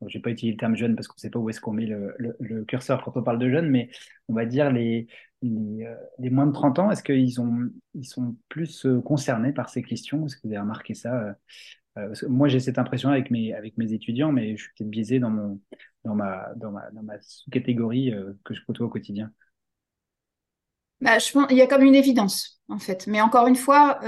je 0.07 0.17
n'ai 0.17 0.21
pas 0.21 0.29
utilisé 0.29 0.53
le 0.53 0.59
terme 0.59 0.75
jeune 0.75 0.95
parce 0.95 1.07
qu'on 1.07 1.17
ne 1.17 1.19
sait 1.19 1.29
pas 1.29 1.39
où 1.39 1.49
est-ce 1.49 1.59
qu'on 1.59 1.73
met 1.73 1.85
le, 1.85 2.15
le, 2.17 2.63
curseur 2.63 3.03
quand 3.03 3.17
on 3.17 3.23
parle 3.23 3.39
de 3.39 3.49
jeunes, 3.49 3.69
mais 3.69 3.89
on 4.29 4.33
va 4.33 4.45
dire 4.45 4.71
les, 4.71 5.07
euh, 5.43 5.95
les, 6.19 6.29
moins 6.29 6.45
de 6.45 6.51
30 6.51 6.79
ans, 6.79 6.91
est-ce 6.91 7.03
qu'ils 7.03 7.33
ils 7.93 8.05
sont 8.05 8.35
plus 8.47 8.85
euh, 8.85 9.01
concernés 9.01 9.53
par 9.53 9.69
ces 9.69 9.81
questions? 9.81 10.25
Est-ce 10.25 10.35
que 10.35 10.41
vous 10.43 10.49
avez 10.49 10.59
remarqué 10.59 10.93
ça 10.93 11.35
euh, 11.97 12.13
Moi, 12.29 12.47
j'ai 12.47 12.59
cette 12.59 12.77
impression 12.77 13.09
avec 13.09 13.31
mes, 13.31 13.53
avec 13.53 13.77
mes 13.77 13.93
étudiants, 13.93 14.31
mais 14.31 14.55
je 14.55 14.63
suis 14.63 14.71
peut-être 14.77 14.89
biaisé 14.89 15.19
dans, 15.19 15.31
mon, 15.31 15.59
dans 16.03 16.15
ma, 16.15 16.53
dans 16.55 16.71
ma, 16.71 16.91
dans 16.91 17.03
ma 17.03 17.15
catégorie 17.51 18.13
que 18.43 18.53
je 18.53 18.61
côtoie 18.65 18.85
au 18.85 18.89
quotidien. 18.89 19.31
Bah, 20.99 21.17
je 21.17 21.31
pense, 21.31 21.47
il 21.49 21.57
y 21.57 21.61
a 21.61 21.67
comme 21.67 21.81
une 21.81 21.95
évidence, 21.95 22.61
en 22.69 22.77
fait. 22.77 23.07
Mais 23.07 23.21
encore 23.21 23.47
une 23.47 23.55
fois, 23.55 23.99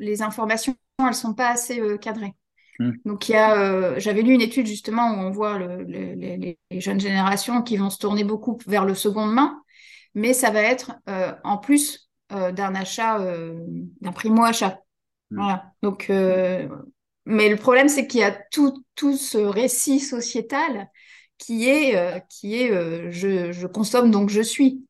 les 0.00 0.20
informations, 0.20 0.76
elles 0.98 1.06
ne 1.06 1.12
sont 1.12 1.32
pas 1.32 1.48
assez 1.48 1.80
cadrées. 1.98 2.34
Hmm. 2.78 2.92
Donc, 3.06 3.30
il 3.30 3.32
y 3.32 3.36
a, 3.36 3.98
j'avais 3.98 4.20
lu 4.20 4.34
une 4.34 4.42
étude 4.42 4.66
justement 4.66 5.12
où 5.12 5.14
on 5.14 5.30
voit 5.30 5.58
les, 5.58 6.58
les, 6.70 6.80
jeunes 6.80 7.00
générations 7.00 7.62
qui 7.62 7.78
vont 7.78 7.88
se 7.88 7.98
tourner 7.98 8.24
beaucoup 8.24 8.58
vers 8.66 8.84
le 8.84 8.94
seconde 8.94 9.32
main 9.32 9.61
mais 10.14 10.32
ça 10.32 10.50
va 10.50 10.62
être 10.62 10.92
euh, 11.08 11.32
en 11.44 11.58
plus 11.58 12.10
euh, 12.32 12.52
d'un 12.52 12.74
achat, 12.74 13.20
euh, 13.20 13.58
d'un 14.00 14.12
primo-achat. 14.12 14.80
Mm. 15.30 15.36
Voilà. 15.36 15.72
Donc, 15.82 16.10
mais 17.24 17.48
le 17.48 17.56
problème, 17.56 17.88
c'est 17.88 18.06
qu'il 18.06 18.20
y 18.20 18.24
a 18.24 18.32
tout, 18.50 18.84
tout 18.94 19.16
ce 19.16 19.38
récit 19.38 20.00
sociétal 20.00 20.88
qui 21.38 21.68
est, 21.68 22.24
qui 22.28 22.56
est 22.56 23.10
je, 23.10 23.52
je, 23.52 23.66
consomme 23.66 24.10
donc 24.10 24.28
je 24.28 24.42
suis. 24.42 24.84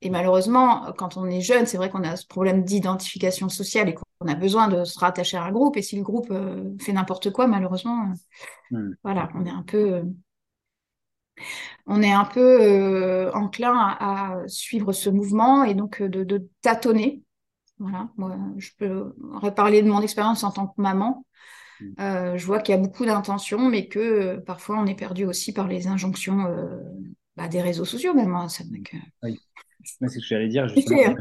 Et 0.00 0.10
malheureusement, 0.10 0.92
quand 0.96 1.16
on 1.16 1.26
est 1.26 1.40
jeune, 1.40 1.66
c'est 1.66 1.76
vrai 1.76 1.90
qu'on 1.90 2.04
a 2.04 2.16
ce 2.16 2.26
problème 2.26 2.62
d'identification 2.62 3.48
sociale 3.48 3.88
et 3.88 3.94
qu'on 3.94 4.28
a 4.28 4.34
besoin 4.34 4.68
de 4.68 4.84
se 4.84 4.98
rattacher 4.98 5.38
à 5.38 5.44
un 5.44 5.50
groupe. 5.50 5.76
Et 5.76 5.82
si 5.82 5.96
le 5.96 6.02
groupe 6.02 6.32
fait 6.80 6.92
n'importe 6.92 7.30
quoi, 7.30 7.46
malheureusement, 7.46 8.12
mm. 8.70 8.90
voilà, 9.02 9.30
on 9.34 9.46
est 9.46 9.50
un 9.50 9.62
peu 9.62 10.02
on 11.88 12.02
est 12.02 12.12
un 12.12 12.26
peu 12.26 12.60
euh, 12.60 13.32
enclin 13.32 13.74
à, 13.74 14.42
suivre 14.46 14.92
ce 14.92 15.08
mouvement 15.08 15.64
et 15.64 15.74
donc 15.74 16.02
euh, 16.02 16.08
de, 16.08 16.48
tâtonner. 16.60 17.22
Voilà, 17.78 18.10
moi, 18.16 18.36
je 18.58 18.70
peux 18.76 19.14
reparler 19.32 19.82
de 19.82 19.88
mon 19.88 20.02
expérience 20.02 20.44
en 20.44 20.50
tant 20.50 20.66
que 20.66 20.80
maman. 20.80 21.24
Mm. 21.80 21.84
Euh, 22.00 22.36
je 22.36 22.44
vois 22.44 22.60
qu'il 22.60 22.74
y 22.74 22.78
a 22.78 22.80
beaucoup 22.80 23.06
d'intentions, 23.06 23.68
mais 23.70 23.88
que 23.88 24.36
parfois 24.40 24.78
on 24.78 24.86
est 24.86 24.94
perdu 24.94 25.24
aussi 25.24 25.52
par 25.54 25.66
les 25.66 25.86
injonctions 25.86 26.44
bah, 27.36 27.48
des 27.48 27.62
réseaux 27.62 27.86
sociaux 27.86 28.12
même. 28.14 28.34
Hein, 28.34 28.48
oui. 29.22 29.38
C'est 29.82 30.08
ce 30.08 30.18
que 30.18 30.26
j'allais 30.26 30.48
dire, 30.48 30.68
justement. 30.68 31.16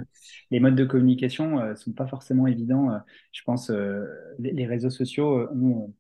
Les 0.52 0.60
modes 0.60 0.76
de 0.76 0.84
communication 0.84 1.66
ne 1.66 1.76
sont 1.76 1.94
pas 1.94 2.08
forcément 2.08 2.48
évidents. 2.48 2.90
je 3.32 3.42
pense 3.46 3.70
les, 3.70 4.52
les, 4.52 4.66
réseaux 4.66 4.90
sociaux 4.90 5.48
ont 5.52 5.94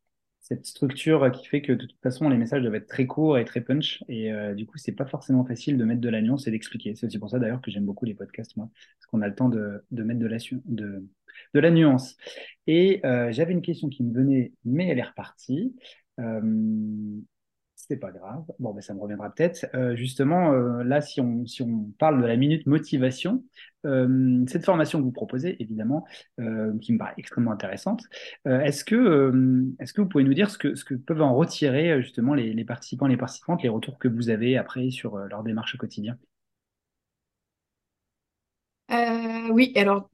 cette 0.47 0.65
structure 0.65 1.29
qui 1.31 1.45
fait 1.45 1.61
que 1.61 1.73
de 1.73 1.85
toute 1.85 1.99
façon 2.01 2.29
les 2.29 2.37
messages 2.37 2.61
doivent 2.61 2.75
être 2.75 2.87
très 2.87 3.05
courts 3.05 3.37
et 3.37 3.43
très 3.43 3.59
punch. 3.61 4.01
Et 4.07 4.31
euh, 4.31 4.53
du 4.53 4.65
coup 4.65 4.77
c'est 4.77 4.93
pas 4.93 5.05
forcément 5.05 5.45
facile 5.45 5.77
de 5.77 5.83
mettre 5.83 5.99
de 5.99 6.09
la 6.09 6.21
nuance 6.21 6.47
et 6.47 6.51
d'expliquer. 6.51 6.95
C'est 6.95 7.07
aussi 7.07 7.19
pour 7.19 7.29
ça 7.29 7.39
d'ailleurs 7.39 7.61
que 7.61 7.69
j'aime 7.69 7.85
beaucoup 7.85 8.05
les 8.05 8.13
podcasts 8.13 8.55
moi 8.55 8.69
parce 8.73 9.05
qu'on 9.07 9.21
a 9.21 9.27
le 9.27 9.35
temps 9.35 9.49
de, 9.49 9.83
de 9.91 10.03
mettre 10.03 10.19
de 10.19 10.27
la, 10.27 10.37
de, 10.65 11.05
de 11.53 11.59
la 11.59 11.69
nuance. 11.71 12.15
Et 12.65 13.01
euh, 13.05 13.31
j'avais 13.31 13.51
une 13.51 13.61
question 13.61 13.89
qui 13.89 14.03
me 14.03 14.13
venait 14.13 14.53
mais 14.63 14.87
elle 14.87 14.99
est 14.99 15.03
repartie. 15.03 15.75
Euh, 16.19 16.41
C'est 17.89 17.97
pas 17.97 18.11
grave. 18.11 18.43
Bon, 18.59 18.73
ben, 18.73 18.81
ça 18.81 18.93
me 18.93 18.99
reviendra 18.99 19.29
peut-être. 19.33 19.65
Euh, 19.73 19.95
justement, 19.95 20.51
euh, 20.51 20.83
là, 20.83 20.99
si 20.99 21.21
on, 21.21 21.45
si 21.45 21.61
on 21.61 21.85
parle 21.97 22.21
de 22.21 22.27
la 22.27 22.35
minute 22.35 22.65
motivation, 22.67 23.45
euh, 23.85 24.43
cette 24.47 24.65
formation 24.65 24.99
que 24.99 25.05
vous 25.05 25.11
proposez, 25.13 25.55
évidemment, 25.63 26.05
qui 26.81 26.93
me 26.93 26.97
paraît 26.97 27.13
extrêmement 27.17 27.51
intéressante, 27.51 28.03
est-ce 28.45 28.83
que, 28.83 29.31
est-ce 29.79 29.93
que 29.93 30.01
vous 30.01 30.09
pouvez 30.09 30.25
nous 30.25 30.33
dire 30.33 30.49
ce 30.49 30.57
que, 30.57 30.75
ce 30.75 30.83
que 30.83 30.95
peuvent 30.95 31.21
en 31.21 31.33
retirer 31.33 32.01
justement 32.01 32.33
les, 32.33 32.53
les 32.53 32.65
participants, 32.65 33.07
les 33.07 33.15
participantes, 33.17 33.63
les 33.63 33.69
retours 33.69 33.97
que 33.99 34.09
vous 34.09 34.29
avez 34.29 34.57
après 34.57 34.89
sur 34.89 35.17
leur 35.17 35.43
démarche 35.43 35.75
au 35.75 35.77
quotidien? 35.77 36.17
Oui, 39.51 39.71
alors 39.75 40.09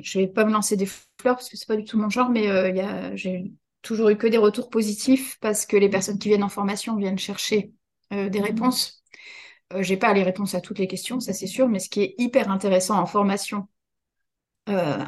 je 0.00 0.18
vais 0.18 0.26
pas 0.28 0.44
me 0.44 0.52
lancer 0.52 0.76
des 0.76 0.86
fleurs 0.86 1.36
parce 1.36 1.48
que 1.48 1.56
c'est 1.56 1.66
pas 1.68 1.76
du 1.76 1.84
tout 1.84 1.98
mon 1.98 2.08
genre, 2.10 2.30
mais 2.30 2.48
a, 2.48 3.14
j'ai 3.16 3.52
toujours 3.82 4.08
eu 4.08 4.16
que 4.16 4.26
des 4.26 4.38
retours 4.38 4.70
positifs 4.70 5.38
parce 5.40 5.66
que 5.66 5.76
les 5.76 5.88
personnes 5.88 6.18
qui 6.18 6.28
viennent 6.28 6.44
en 6.44 6.48
formation 6.48 6.96
viennent 6.96 7.18
chercher 7.18 7.72
euh, 8.12 8.28
des 8.28 8.40
mmh. 8.40 8.44
réponses. 8.44 9.02
Euh, 9.72 9.82
j'ai 9.82 9.96
pas 9.96 10.12
les 10.12 10.22
réponses 10.22 10.54
à 10.54 10.60
toutes 10.60 10.78
les 10.78 10.88
questions, 10.88 11.20
ça 11.20 11.32
c'est 11.32 11.46
sûr, 11.46 11.68
mais 11.68 11.78
ce 11.78 11.88
qui 11.88 12.02
est 12.02 12.14
hyper 12.18 12.50
intéressant 12.50 12.98
en 12.98 13.06
formation 13.06 13.68
euh, 14.68 14.98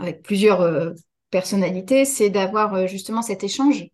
avec 0.00 0.22
plusieurs 0.22 0.92
personnalités, 1.30 2.04
c'est 2.04 2.30
d'avoir 2.30 2.86
justement 2.86 3.22
cet 3.22 3.44
échange. 3.44 3.86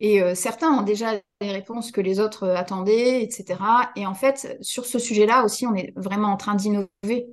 Et 0.00 0.34
certains 0.34 0.70
ont 0.72 0.82
déjà 0.82 1.20
les 1.40 1.52
réponses 1.52 1.92
que 1.92 2.00
les 2.00 2.20
autres 2.20 2.48
attendaient, 2.48 3.22
etc. 3.22 3.60
Et 3.96 4.06
en 4.06 4.14
fait, 4.14 4.56
sur 4.62 4.86
ce 4.86 4.98
sujet-là 4.98 5.44
aussi, 5.44 5.66
on 5.66 5.74
est 5.74 5.92
vraiment 5.94 6.28
en 6.28 6.36
train 6.36 6.54
d'innover 6.54 7.28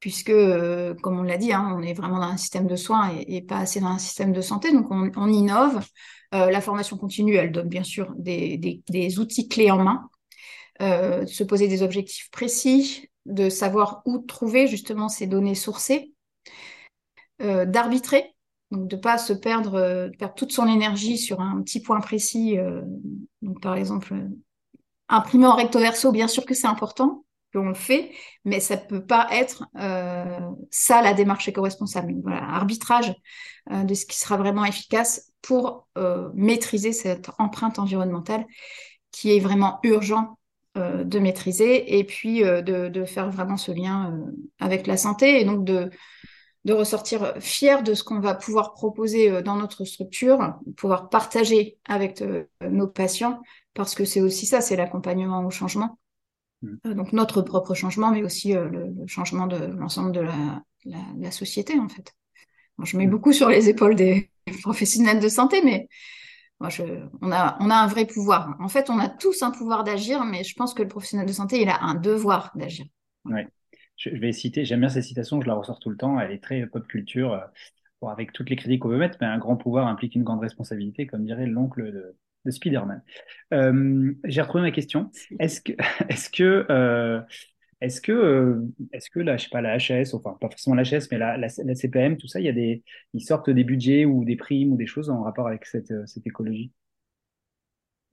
puisque, 0.00 0.30
euh, 0.30 0.94
comme 0.94 1.18
on 1.18 1.22
l'a 1.22 1.38
dit, 1.38 1.52
hein, 1.52 1.74
on 1.76 1.82
est 1.82 1.94
vraiment 1.94 2.18
dans 2.18 2.26
un 2.26 2.36
système 2.36 2.66
de 2.66 2.76
soins 2.76 3.10
et, 3.26 3.42
pas 3.42 3.58
assez 3.58 3.80
dans 3.80 3.88
un 3.88 3.98
système 3.98 4.32
de 4.32 4.40
santé, 4.40 4.72
donc 4.72 4.86
on, 4.90 5.28
innove. 5.28 5.84
Euh, 6.34 6.50
la 6.50 6.60
formation 6.60 6.96
continue, 6.96 7.34
elle 7.34 7.52
donne 7.52 7.68
bien 7.68 7.84
sûr 7.84 8.12
des, 8.16 9.18
outils 9.18 9.48
clés 9.48 9.70
en 9.70 9.82
main, 9.82 10.08
euh, 10.82 11.24
se 11.26 11.44
poser 11.44 11.68
des 11.68 11.82
objectifs 11.82 12.30
précis, 12.30 13.08
de 13.24 13.48
savoir 13.48 14.02
où 14.06 14.18
trouver 14.18 14.66
justement 14.66 15.08
ces 15.08 15.26
données 15.26 15.54
sourcées, 15.54 16.12
d'arbitrer, 17.38 18.34
donc 18.70 18.88
de 18.88 18.96
ne 18.96 19.00
pas 19.00 19.18
se 19.18 19.34
perdre, 19.34 20.10
perdre 20.18 20.34
toute 20.34 20.52
son 20.52 20.66
énergie 20.66 21.18
sur 21.18 21.40
un 21.40 21.60
petit 21.62 21.80
point 21.80 22.00
précis. 22.00 22.56
donc 23.42 23.60
par 23.60 23.74
exemple, 23.74 24.14
imprimer 25.08 25.46
en 25.46 25.54
recto 25.54 25.78
verso, 25.78 26.12
bien 26.12 26.28
sûr 26.28 26.46
que 26.46 26.54
c'est 26.54 26.66
important, 26.66 27.25
on 27.58 27.68
le 27.68 27.74
fait, 27.74 28.12
mais 28.44 28.60
ça 28.60 28.76
peut 28.76 29.04
pas 29.04 29.28
être 29.32 29.64
euh, 29.78 30.38
ça 30.70 31.02
la 31.02 31.14
démarche 31.14 31.48
éco-responsable. 31.48 32.14
Voilà, 32.22 32.42
arbitrage 32.42 33.14
euh, 33.72 33.84
de 33.84 33.94
ce 33.94 34.06
qui 34.06 34.18
sera 34.18 34.36
vraiment 34.36 34.64
efficace 34.64 35.32
pour 35.42 35.88
euh, 35.98 36.30
maîtriser 36.34 36.92
cette 36.92 37.30
empreinte 37.38 37.78
environnementale 37.78 38.46
qui 39.10 39.34
est 39.34 39.40
vraiment 39.40 39.78
urgent 39.82 40.38
de 40.78 41.18
maîtriser 41.18 41.96
et 41.98 42.04
puis 42.04 42.40
de, 42.42 43.04
faire 43.06 43.30
vraiment 43.30 43.56
ce 43.56 43.72
lien 43.72 44.14
avec 44.60 44.86
la 44.86 44.98
santé 44.98 45.40
et 45.40 45.44
donc 45.46 45.64
de, 45.64 45.88
de 46.66 46.72
ressortir 46.74 47.32
fier 47.40 47.82
de 47.82 47.94
ce 47.94 48.04
qu'on 48.04 48.20
va 48.20 48.34
pouvoir 48.34 48.74
proposer 48.74 49.40
dans 49.40 49.56
notre 49.56 49.86
structure, 49.86 50.52
pouvoir 50.76 51.08
partager 51.08 51.78
avec 51.88 52.22
nos 52.60 52.88
patients 52.88 53.40
parce 53.72 53.94
que 53.94 54.04
c'est 54.04 54.20
aussi 54.20 54.44
ça, 54.44 54.60
c'est 54.60 54.76
l'accompagnement 54.76 55.46
au 55.46 55.50
changement. 55.50 55.98
Euh, 56.64 56.94
donc 56.94 57.12
notre 57.12 57.42
propre 57.42 57.74
changement, 57.74 58.10
mais 58.10 58.22
aussi 58.22 58.56
euh, 58.56 58.68
le, 58.68 59.06
changement 59.06 59.46
de 59.46 59.56
l'ensemble 59.56 60.12
de 60.12 60.20
la, 60.20 61.30
société, 61.30 61.78
en 61.78 61.88
fait. 61.88 62.12
je 62.82 62.96
mets 62.96 63.06
mm. 63.06 63.10
beaucoup 63.10 63.32
sur 63.32 63.48
les 63.48 63.68
épaules 63.68 63.94
des 63.94 64.30
professionnels 64.62 65.20
de 65.20 65.28
santé, 65.28 65.60
mais 65.64 65.88
moi, 66.60 66.70
je, 66.70 66.84
on, 67.20 67.32
a, 67.32 67.56
on 67.60 67.70
a 67.70 67.74
un 67.74 67.86
vrai 67.86 68.06
pouvoir. 68.06 68.56
En 68.60 68.68
fait, 68.68 68.88
on 68.88 68.98
a 68.98 69.08
tous 69.08 69.42
un 69.42 69.50
pouvoir 69.50 69.84
d'agir, 69.84 70.24
mais 70.24 70.42
je 70.42 70.54
pense 70.54 70.72
que 70.72 70.82
le 70.82 70.88
professionnel 70.88 71.26
de 71.26 71.32
santé, 71.32 71.60
il 71.60 71.68
a 71.68 71.82
un 71.82 71.94
devoir 71.94 72.52
d'agir. 72.54 72.86
Oui, 73.26 73.40
je, 73.96 74.10
vais 74.10 74.32
citer, 74.32 74.64
j'aime 74.64 74.80
bien 74.80 74.88
cette 74.88 75.04
citation, 75.04 75.40
je 75.40 75.46
la 75.46 75.54
ressors 75.54 75.80
tout 75.80 75.90
le 75.90 75.96
temps, 75.96 76.18
elle 76.18 76.30
est 76.30 76.42
très 76.42 76.66
pop 76.66 76.86
culture, 76.86 77.32
euh, 77.34 78.08
avec 78.08 78.32
toutes 78.32 78.48
les 78.48 78.56
critiques 78.56 78.82
qu'on 78.82 78.88
veut 78.88 78.98
mettre, 78.98 79.18
mais 79.20 79.26
un 79.26 79.38
grand 79.38 79.56
pouvoir 79.56 79.86
implique 79.86 80.14
une 80.14 80.22
grande 80.22 80.40
responsabilité, 80.40 81.06
comme 81.06 81.24
dirait 81.24 81.46
l'oncle 81.46 81.92
de, 81.92 82.16
de 82.46 82.50
Spider-Man. 82.50 83.02
Euh, 83.52 84.12
j'ai 84.24 84.40
retrouvé 84.40 84.62
ma 84.62 84.70
question. 84.70 85.10
Est-ce 85.38 85.60
que, 85.60 85.72
est-ce 86.08 86.30
que, 86.30 86.66
euh, 86.70 87.20
est-ce 87.80 88.00
que, 88.00 88.12
euh, 88.12 88.62
est-ce 88.92 89.10
que 89.10 89.20
la, 89.20 89.36
je 89.36 89.44
sais 89.44 89.50
pas, 89.50 89.60
la 89.60 89.74
HAS, 89.74 90.14
enfin 90.14 90.36
pas 90.40 90.48
forcément 90.48 90.76
la 90.76 90.82
HAS, 90.82 91.08
mais 91.10 91.18
la, 91.18 91.36
la, 91.36 91.48
CPM, 91.48 92.16
tout 92.16 92.26
ça, 92.26 92.40
il 92.40 92.46
y 92.46 92.48
a 92.48 92.52
des, 92.52 92.82
ils 93.12 93.20
sortent 93.20 93.50
des 93.50 93.64
budgets 93.64 94.04
ou 94.04 94.24
des 94.24 94.36
primes 94.36 94.72
ou 94.72 94.76
des 94.76 94.86
choses 94.86 95.10
en 95.10 95.22
rapport 95.22 95.46
avec 95.46 95.66
cette, 95.66 95.92
cette 96.06 96.26
écologie? 96.26 96.72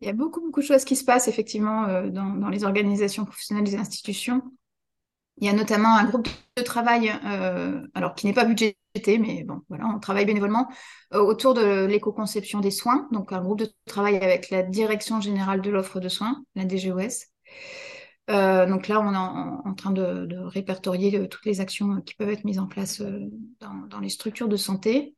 Il 0.01 0.07
y 0.07 0.09
a 0.09 0.13
beaucoup, 0.13 0.41
beaucoup 0.41 0.59
de 0.59 0.65
choses 0.65 0.83
qui 0.83 0.97
se 0.97 1.05
passent 1.05 1.29
effectivement 1.29 2.03
dans, 2.09 2.35
dans 2.35 2.49
les 2.49 2.65
organisations 2.65 3.23
professionnelles 3.23 3.63
des 3.63 3.77
institutions. 3.77 4.43
Il 5.37 5.47
y 5.47 5.49
a 5.49 5.53
notamment 5.53 5.95
un 5.95 6.05
groupe 6.05 6.27
de 6.57 6.61
travail, 6.63 7.11
euh, 7.25 7.81
alors 7.95 8.13
qui 8.13 8.27
n'est 8.27 8.33
pas 8.33 8.45
budgété, 8.45 9.17
mais 9.17 9.43
bon, 9.43 9.61
voilà, 9.67 9.85
on 9.87 9.99
travaille 9.99 10.25
bénévolement 10.25 10.69
euh, 11.13 11.19
autour 11.19 11.53
de 11.53 11.85
l'éco-conception 11.85 12.59
des 12.59 12.71
soins. 12.71 13.07
Donc, 13.11 13.31
un 13.33 13.41
groupe 13.41 13.59
de 13.59 13.71
travail 13.85 14.17
avec 14.17 14.49
la 14.51 14.61
Direction 14.61 15.21
générale 15.21 15.61
de 15.61 15.71
l'offre 15.71 15.99
de 15.99 16.09
soins, 16.09 16.43
la 16.55 16.65
DGOS. 16.65 17.25
Euh, 18.29 18.65
donc 18.67 18.87
là, 18.87 19.01
on 19.01 19.13
est 19.13 19.69
en, 19.69 19.73
train 19.73 19.91
de, 19.91 20.27
répertorier 20.45 21.27
toutes 21.27 21.45
les 21.45 21.59
actions 21.61 21.99
qui 22.01 22.15
peuvent 22.15 22.29
être 22.29 22.45
mises 22.45 22.59
en 22.59 22.67
place 22.67 23.01
dans, 23.59 23.73
dans, 23.89 23.99
les 23.99 24.09
structures 24.09 24.47
de 24.47 24.55
santé. 24.55 25.15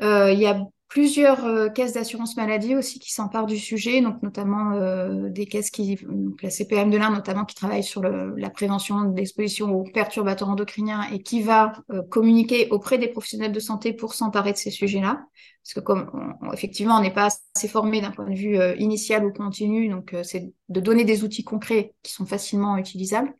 il 0.00 0.38
y 0.38 0.46
a 0.46 0.60
plusieurs 0.90 1.44
euh, 1.46 1.68
caisses 1.68 1.92
d'assurance 1.92 2.36
maladie 2.36 2.74
aussi 2.74 2.98
qui 2.98 3.12
s'emparent 3.12 3.46
du 3.46 3.56
sujet, 3.56 4.02
donc 4.02 4.20
notamment 4.22 4.72
euh, 4.72 5.30
des 5.30 5.46
caisses 5.46 5.70
qui, 5.70 5.94
donc 5.94 6.42
la 6.42 6.50
CPM 6.50 6.90
de 6.90 6.98
l'Inde 6.98 7.14
notamment, 7.14 7.44
qui 7.44 7.54
travaille 7.54 7.84
sur 7.84 8.02
le, 8.02 8.34
la 8.36 8.50
prévention 8.50 9.04
de 9.04 9.16
l'exposition 9.16 9.72
aux 9.72 9.84
perturbateurs 9.84 10.48
endocriniens 10.48 11.02
et 11.12 11.22
qui 11.22 11.42
va 11.42 11.72
euh, 11.92 12.02
communiquer 12.10 12.68
auprès 12.70 12.98
des 12.98 13.06
professionnels 13.06 13.52
de 13.52 13.60
santé 13.60 13.92
pour 13.92 14.14
s'emparer 14.14 14.52
de 14.52 14.58
ces 14.58 14.72
sujets-là. 14.72 15.22
Parce 15.62 15.74
que 15.74 15.80
comme 15.80 16.34
effectivement 16.52 16.96
on 16.96 17.02
n'est 17.02 17.12
pas 17.12 17.28
assez 17.54 17.68
formé 17.68 18.00
d'un 18.00 18.10
point 18.10 18.28
de 18.28 18.34
vue 18.34 18.58
initial 18.78 19.26
ou 19.26 19.32
continu, 19.32 19.90
donc 19.90 20.16
c'est 20.22 20.54
de 20.70 20.80
donner 20.80 21.04
des 21.04 21.22
outils 21.22 21.44
concrets 21.44 21.94
qui 22.02 22.12
sont 22.12 22.24
facilement 22.24 22.78
utilisables 22.78 23.30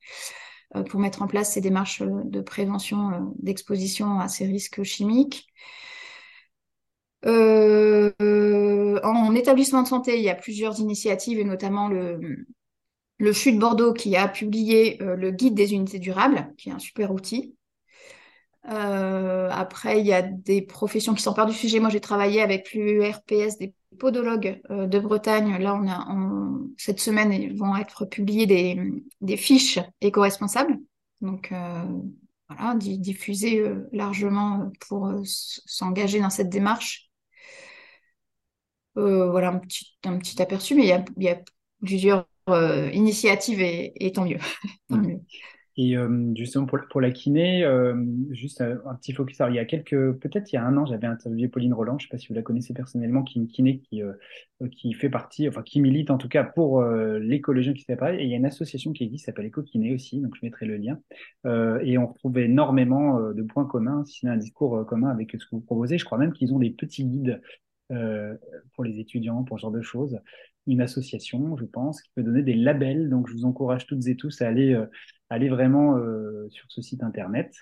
pour 0.90 1.00
mettre 1.00 1.22
en 1.22 1.26
place 1.26 1.54
ces 1.54 1.62
démarches 1.62 2.02
de 2.02 2.40
prévention 2.42 3.32
d'exposition 3.38 4.20
à 4.20 4.28
ces 4.28 4.44
risques 4.44 4.82
chimiques. 4.82 5.50
Euh, 7.26 9.00
en 9.02 9.35
établissement 9.35 9.83
de 9.83 9.88
santé, 9.88 10.16
il 10.16 10.22
y 10.22 10.30
a 10.30 10.35
plusieurs 10.35 10.80
initiatives 10.80 11.38
et 11.38 11.44
notamment 11.44 11.88
le, 11.88 12.46
le 13.18 13.33
de 13.33 13.59
Bordeaux 13.59 13.92
qui 13.92 14.16
a 14.16 14.28
publié 14.28 15.02
euh, 15.02 15.16
le 15.16 15.30
guide 15.30 15.54
des 15.54 15.74
unités 15.74 15.98
durables, 15.98 16.52
qui 16.56 16.70
est 16.70 16.72
un 16.72 16.78
super 16.78 17.12
outil. 17.12 17.54
Euh, 18.68 19.48
après, 19.50 20.00
il 20.00 20.06
y 20.06 20.12
a 20.12 20.22
des 20.22 20.62
professions 20.62 21.14
qui 21.14 21.22
s'emparent 21.22 21.46
du 21.46 21.54
sujet. 21.54 21.80
Moi, 21.80 21.90
j'ai 21.90 22.00
travaillé 22.00 22.42
avec 22.42 22.72
l'URPS 22.72 23.59
des 23.59 23.74
podologues 23.98 24.61
de 24.68 24.98
Bretagne. 24.98 25.59
Là, 25.59 25.74
on 25.74 25.88
a, 25.88 26.06
cette 26.76 27.00
semaine, 27.00 27.33
ils 27.33 27.56
vont 27.56 27.76
être 27.76 28.04
publiées 28.04 28.46
des, 28.46 28.78
des 29.20 29.37
fiches 29.37 29.78
éco-responsables. 30.02 30.78
Donc, 31.22 31.52
voilà, 32.48 32.74
diffusées 32.76 33.64
largement 33.92 34.70
pour 34.88 35.11
s'engager 35.24 36.20
dans 36.20 36.30
cette 36.30 36.50
démarche. 36.50 37.09
Euh, 38.96 39.31
voilà 39.31 39.50
un 39.50 39.59
petit, 39.59 39.96
un 40.05 40.18
petit 40.18 40.40
aperçu, 40.42 40.74
mais 40.74 40.83
il 40.83 41.22
y 41.22 41.29
a, 41.29 41.40
plusieurs 41.81 42.29
euh, 42.48 42.90
initiatives 42.92 43.61
et, 43.62 44.12
tant 44.12 44.24
mieux. 44.90 45.20
Et 45.76 45.96
euh, 45.96 46.33
justement 46.35 46.66
pour, 46.66 46.79
pour, 46.90 47.00
la 47.00 47.11
kiné, 47.11 47.64
juste 48.33 48.61
un, 48.61 48.94
petit 48.96 49.12
focus. 49.12 49.40
il 49.48 49.55
y 49.55 49.59
a 49.59 49.64
quelques, 49.64 50.12
peut-être 50.18 50.53
il 50.53 50.57
y 50.57 50.59
a 50.59 50.64
un 50.64 50.76
an, 50.76 50.85
j'avais 50.85 51.07
interviewé 51.07 51.48
Pauline 51.48 51.72
Roland, 51.72 51.98
je 51.98 52.05
ne 52.05 52.09
sais 52.09 52.11
pas 52.11 52.18
si 52.18 52.29
vous 52.29 52.35
la 52.35 52.42
connaissez 52.42 52.74
personnellement, 52.74 53.22
qui 53.22 53.38
est 53.38 53.42
une 53.42 53.48
kiné 53.48 53.79
qui, 53.79 54.03
qui 54.72 54.92
fait 54.92 55.09
partie, 55.09 55.48
enfin 55.48 55.62
qui 55.62 55.81
milite 55.81 56.11
en 56.11 56.18
tout 56.18 56.29
cas 56.29 56.44
pour 56.44 56.83
l'écologie 56.83 57.72
qui 57.72 57.85
s'appelle. 57.85 58.20
Et 58.20 58.24
il 58.24 58.31
y 58.31 58.35
a 58.35 58.37
une 58.37 58.44
association 58.44 58.92
qui 58.92 59.05
existe, 59.05 59.24
qui 59.24 59.26
s'appelle 59.26 59.46
Eco-Kiné 59.46 59.94
aussi, 59.94 60.20
donc 60.20 60.35
je 60.35 60.40
mettrai 60.44 60.66
le 60.66 60.76
lien. 60.76 60.98
et 61.83 61.96
on 61.96 62.09
retrouve 62.09 62.37
énormément 62.38 63.18
de 63.33 63.42
points 63.42 63.64
communs, 63.64 64.05
si 64.05 64.18
c'est 64.20 64.29
un 64.29 64.37
discours 64.37 64.85
commun 64.87 65.09
avec 65.09 65.31
ce 65.31 65.46
que 65.46 65.50
vous 65.53 65.61
proposez. 65.61 65.96
Je 65.96 66.05
crois 66.05 66.18
même 66.18 66.33
qu'ils 66.33 66.53
ont 66.53 66.59
des 66.59 66.70
petits 66.70 67.05
guides 67.05 67.40
euh, 67.90 68.37
pour 68.74 68.85
les 68.85 69.00
étudiants, 69.00 69.42
pour 69.44 69.59
ce 69.59 69.62
genre 69.62 69.70
de 69.70 69.83
choses. 69.83 70.18
Une 70.66 70.81
association, 70.81 71.57
je 71.57 71.64
pense, 71.64 72.03
qui 72.03 72.11
peut 72.14 72.22
donner 72.22 72.42
des 72.42 72.55
labels. 72.55 73.09
Donc, 73.09 73.29
je 73.29 73.35
vous 73.35 73.44
encourage 73.44 73.87
toutes 73.87 74.07
et 74.07 74.16
tous 74.16 74.42
à 74.42 74.48
aller, 74.48 74.74
euh, 74.74 74.87
aller 75.29 75.48
vraiment 75.48 75.96
euh, 75.96 76.48
sur 76.50 76.66
ce 76.68 76.83
site 76.83 77.03
internet 77.03 77.53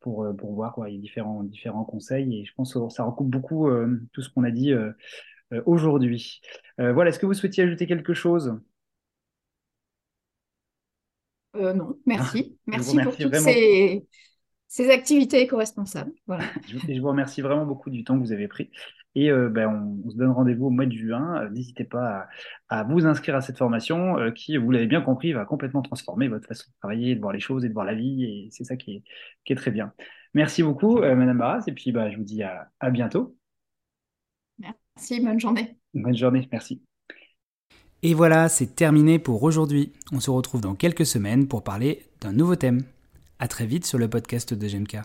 pour, 0.00 0.26
pour 0.36 0.54
voir 0.54 0.74
quoi, 0.74 0.86
a 0.86 0.90
différents, 0.90 1.44
différents 1.44 1.84
conseils. 1.84 2.40
Et 2.40 2.44
je 2.44 2.52
pense 2.54 2.74
que 2.74 2.88
ça 2.88 3.04
recoupe 3.04 3.30
beaucoup 3.30 3.70
tout 4.12 4.20
ce 4.20 4.28
qu'on 4.28 4.42
a 4.42 4.50
dit 4.50 4.72
aujourd'hui. 5.64 6.40
voilà, 6.76 7.10
est-ce 7.10 7.20
que 7.20 7.26
vous 7.26 7.34
souhaitiez 7.34 7.62
ajouter 7.62 7.86
quelque 7.86 8.12
chose? 8.12 8.60
Non, 11.54 11.96
merci. 12.04 12.58
merci 12.66 12.98
pour 12.98 13.16
toutes 13.16 13.36
ces, 13.36 14.04
ces 14.70 14.88
activités 14.88 15.42
éco-responsables. 15.42 16.12
Voilà. 16.28 16.44
je, 16.68 17.00
vous 17.00 17.08
remercie 17.08 17.40
vraiment 17.40 17.66
beaucoup 17.66 17.90
du 17.90 18.04
temps 18.04 18.14
que 18.14 18.20
vous 18.20 18.32
avez 18.32 18.46
pris. 18.46 18.70
Et 19.16 19.28
ben, 19.32 19.98
on, 20.04 20.10
se 20.10 20.16
donne 20.16 20.30
rendez-vous 20.30 20.66
au 20.66 20.70
mois 20.70 20.86
de 20.86 20.92
juin. 20.92 21.50
N'hésitez 21.50 21.82
pas 21.82 22.28
à, 22.68 22.84
vous 22.84 23.04
inscrire 23.04 23.34
à 23.34 23.40
cette 23.40 23.58
formation 23.58 24.14
qui, 24.32 24.56
vous 24.56 24.70
l'avez 24.70 24.86
bien 24.86 25.00
compris, 25.00 25.32
va 25.32 25.44
complètement 25.44 25.82
transformer 25.82 26.28
votre 26.28 26.46
façon 26.46 26.70
de 26.70 26.78
travailler, 26.78 27.16
de 27.16 27.20
voir 27.20 27.32
les 27.32 27.40
choses 27.40 27.64
et 27.64 27.68
de 27.68 27.74
voir 27.74 27.84
la 27.84 27.96
vie. 27.96 28.22
Et 28.22 28.48
c'est 28.52 28.62
ça 28.62 28.76
qui 28.76 28.92
est, 28.92 29.02
qui 29.44 29.52
est, 29.52 29.56
très 29.56 29.72
bien. 29.72 29.92
Merci 30.34 30.62
beaucoup, 30.62 31.00
Madame 31.00 31.38
Barras. 31.38 31.64
Et 31.66 31.72
puis, 31.72 31.90
bah, 31.90 32.08
je 32.08 32.16
vous 32.16 32.22
dis 32.22 32.44
à, 32.44 32.70
à 32.78 32.90
bientôt. 32.90 33.36
Merci, 34.60 35.20
bonne 35.20 35.40
journée. 35.40 35.78
Bonne 35.94 36.16
journée, 36.16 36.48
merci. 36.52 36.80
Et 38.04 38.14
voilà, 38.14 38.48
c'est 38.48 38.76
terminé 38.76 39.18
pour 39.18 39.42
aujourd'hui. 39.42 39.92
On 40.12 40.20
se 40.20 40.30
retrouve 40.30 40.60
dans 40.60 40.76
quelques 40.76 41.06
semaines 41.06 41.48
pour 41.48 41.64
parler 41.64 42.06
d'un 42.20 42.32
nouveau 42.32 42.54
thème. 42.54 42.84
À 43.42 43.48
très 43.48 43.64
vite 43.64 43.86
sur 43.86 43.96
le 43.96 44.06
podcast 44.06 44.52
de 44.52 44.68
GMK. 44.68 44.98